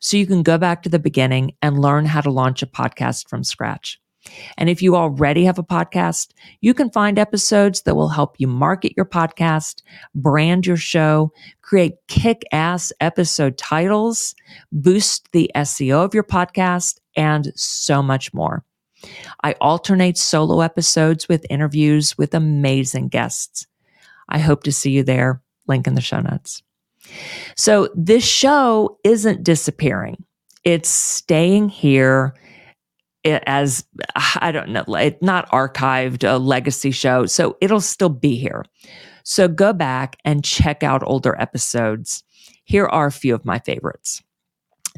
So 0.00 0.16
you 0.16 0.26
can 0.26 0.42
go 0.42 0.56
back 0.56 0.82
to 0.84 0.88
the 0.88 0.98
beginning 0.98 1.52
and 1.60 1.82
learn 1.82 2.06
how 2.06 2.22
to 2.22 2.30
launch 2.30 2.62
a 2.62 2.66
podcast 2.66 3.28
from 3.28 3.44
scratch. 3.44 4.00
And 4.56 4.68
if 4.68 4.82
you 4.82 4.96
already 4.96 5.44
have 5.44 5.58
a 5.58 5.64
podcast, 5.64 6.32
you 6.60 6.74
can 6.74 6.90
find 6.90 7.18
episodes 7.18 7.82
that 7.82 7.94
will 7.94 8.08
help 8.08 8.36
you 8.38 8.46
market 8.46 8.92
your 8.96 9.06
podcast, 9.06 9.82
brand 10.14 10.66
your 10.66 10.76
show, 10.76 11.32
create 11.62 11.94
kick 12.08 12.42
ass 12.52 12.92
episode 13.00 13.58
titles, 13.58 14.34
boost 14.72 15.30
the 15.32 15.50
SEO 15.56 16.04
of 16.04 16.14
your 16.14 16.24
podcast, 16.24 16.98
and 17.16 17.52
so 17.54 18.02
much 18.02 18.32
more. 18.32 18.64
I 19.44 19.52
alternate 19.60 20.18
solo 20.18 20.60
episodes 20.60 21.28
with 21.28 21.46
interviews 21.50 22.18
with 22.18 22.34
amazing 22.34 23.08
guests. 23.08 23.66
I 24.28 24.38
hope 24.38 24.64
to 24.64 24.72
see 24.72 24.90
you 24.90 25.02
there. 25.02 25.42
Link 25.66 25.86
in 25.86 25.94
the 25.94 26.00
show 26.00 26.20
notes. 26.20 26.62
So 27.56 27.88
this 27.94 28.24
show 28.24 28.98
isn't 29.04 29.44
disappearing. 29.44 30.24
It's 30.64 30.88
staying 30.88 31.68
here 31.68 32.34
as 33.24 33.84
I 34.40 34.52
don't 34.52 34.70
know, 34.70 34.84
not 35.20 35.50
archived, 35.50 36.28
a 36.28 36.38
legacy 36.38 36.90
show. 36.90 37.26
So 37.26 37.56
it'll 37.60 37.80
still 37.80 38.08
be 38.08 38.36
here. 38.36 38.64
So 39.24 39.48
go 39.48 39.72
back 39.72 40.16
and 40.24 40.44
check 40.44 40.82
out 40.82 41.02
older 41.04 41.36
episodes. 41.38 42.24
Here 42.64 42.86
are 42.86 43.06
a 43.06 43.12
few 43.12 43.34
of 43.34 43.44
my 43.44 43.58
favorites. 43.58 44.22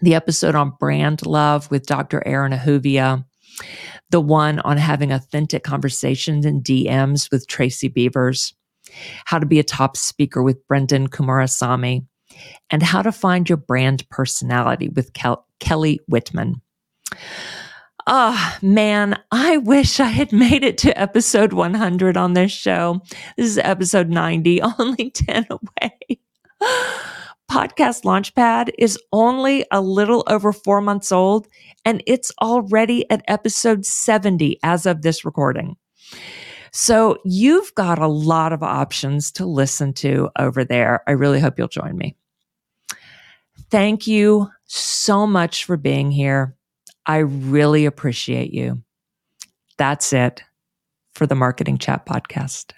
The 0.03 0.15
episode 0.15 0.55
on 0.55 0.73
brand 0.79 1.27
love 1.27 1.71
with 1.71 1.87
Dr. 1.87 2.23
Aaron 2.27 2.53
Ahuvia, 2.53 3.25
the 4.11 4.21
one 4.21 4.61
on 4.61 4.77
having 4.77 5.13
authentic 5.13 5.63
conversations 5.63 6.47
in 6.47 6.63
DMs 6.63 7.31
with 7.31 7.47
Tracy 7.49 7.89
Beavers, 7.89 8.55
how 9.25 9.39
to 9.39 9.47
be 9.47 9.59
a 9.59 9.65
top 9.65 9.97
speaker 9.97 10.43
with 10.43 10.67
Brenden 10.69 11.09
Kumarasamy, 11.09 12.07
and 12.71 12.83
how 12.83 13.03
to 13.03 13.13
find 13.13 13.49
your 13.49 13.59
brand 13.59 14.09
personality 14.11 14.89
with 14.89 15.13
Kel- 15.13 15.47
Kelly 15.59 16.01
Wittman. 16.11 16.61
Oh 18.07 18.57
man, 18.63 19.19
I 19.31 19.59
wish 19.59 20.01
I 20.01 20.09
had 20.09 20.33
made 20.33 20.65
it 20.65 20.79
to 20.79 20.99
episode 20.99 21.53
100 21.53 22.17
on 22.17 22.33
this 22.33 22.53
show. 22.53 23.01
This 23.37 23.47
is 23.47 23.59
episode 23.59 24.09
90, 24.09 24.63
only 24.79 25.11
10 25.11 25.47
away. 25.51 26.21
Podcast 27.51 28.05
Launchpad 28.05 28.71
is 28.79 28.99
only 29.13 29.67
a 29.73 29.81
little 29.81 30.23
over 30.29 30.53
four 30.53 30.81
months 30.81 31.11
old, 31.11 31.49
and 31.85 32.03
it's 32.07 32.31
already 32.41 33.09
at 33.11 33.25
episode 33.29 33.85
70 33.85 34.59
as 34.63 34.87
of 34.87 35.03
this 35.03 35.25
recording. 35.25 35.77
So 36.73 37.19
you've 37.25 37.75
got 37.75 37.99
a 37.99 38.07
lot 38.07 38.53
of 38.53 38.63
options 38.63 39.33
to 39.33 39.47
listen 39.47 39.93
to 39.95 40.31
over 40.39 40.65
there. 40.65 41.03
I 41.09 41.13
really 41.13 41.41
hope 41.41 41.59
you'll 41.59 41.69
join 41.69 41.97
me. 41.97 42.17
Thank 43.71 44.07
you 44.07 44.49
so 44.67 45.27
much 45.27 45.65
for 45.65 45.77
being 45.77 46.13
here. 46.13 46.57
I 47.07 47.19
really 47.19 47.87
appreciate 47.87 48.53
you. 48.53 48.83
That's 49.79 50.13
it 50.13 50.43
for 51.15 51.27
the 51.27 51.35
Marketing 51.35 51.79
Chat 51.79 52.07
Podcast. 52.07 52.73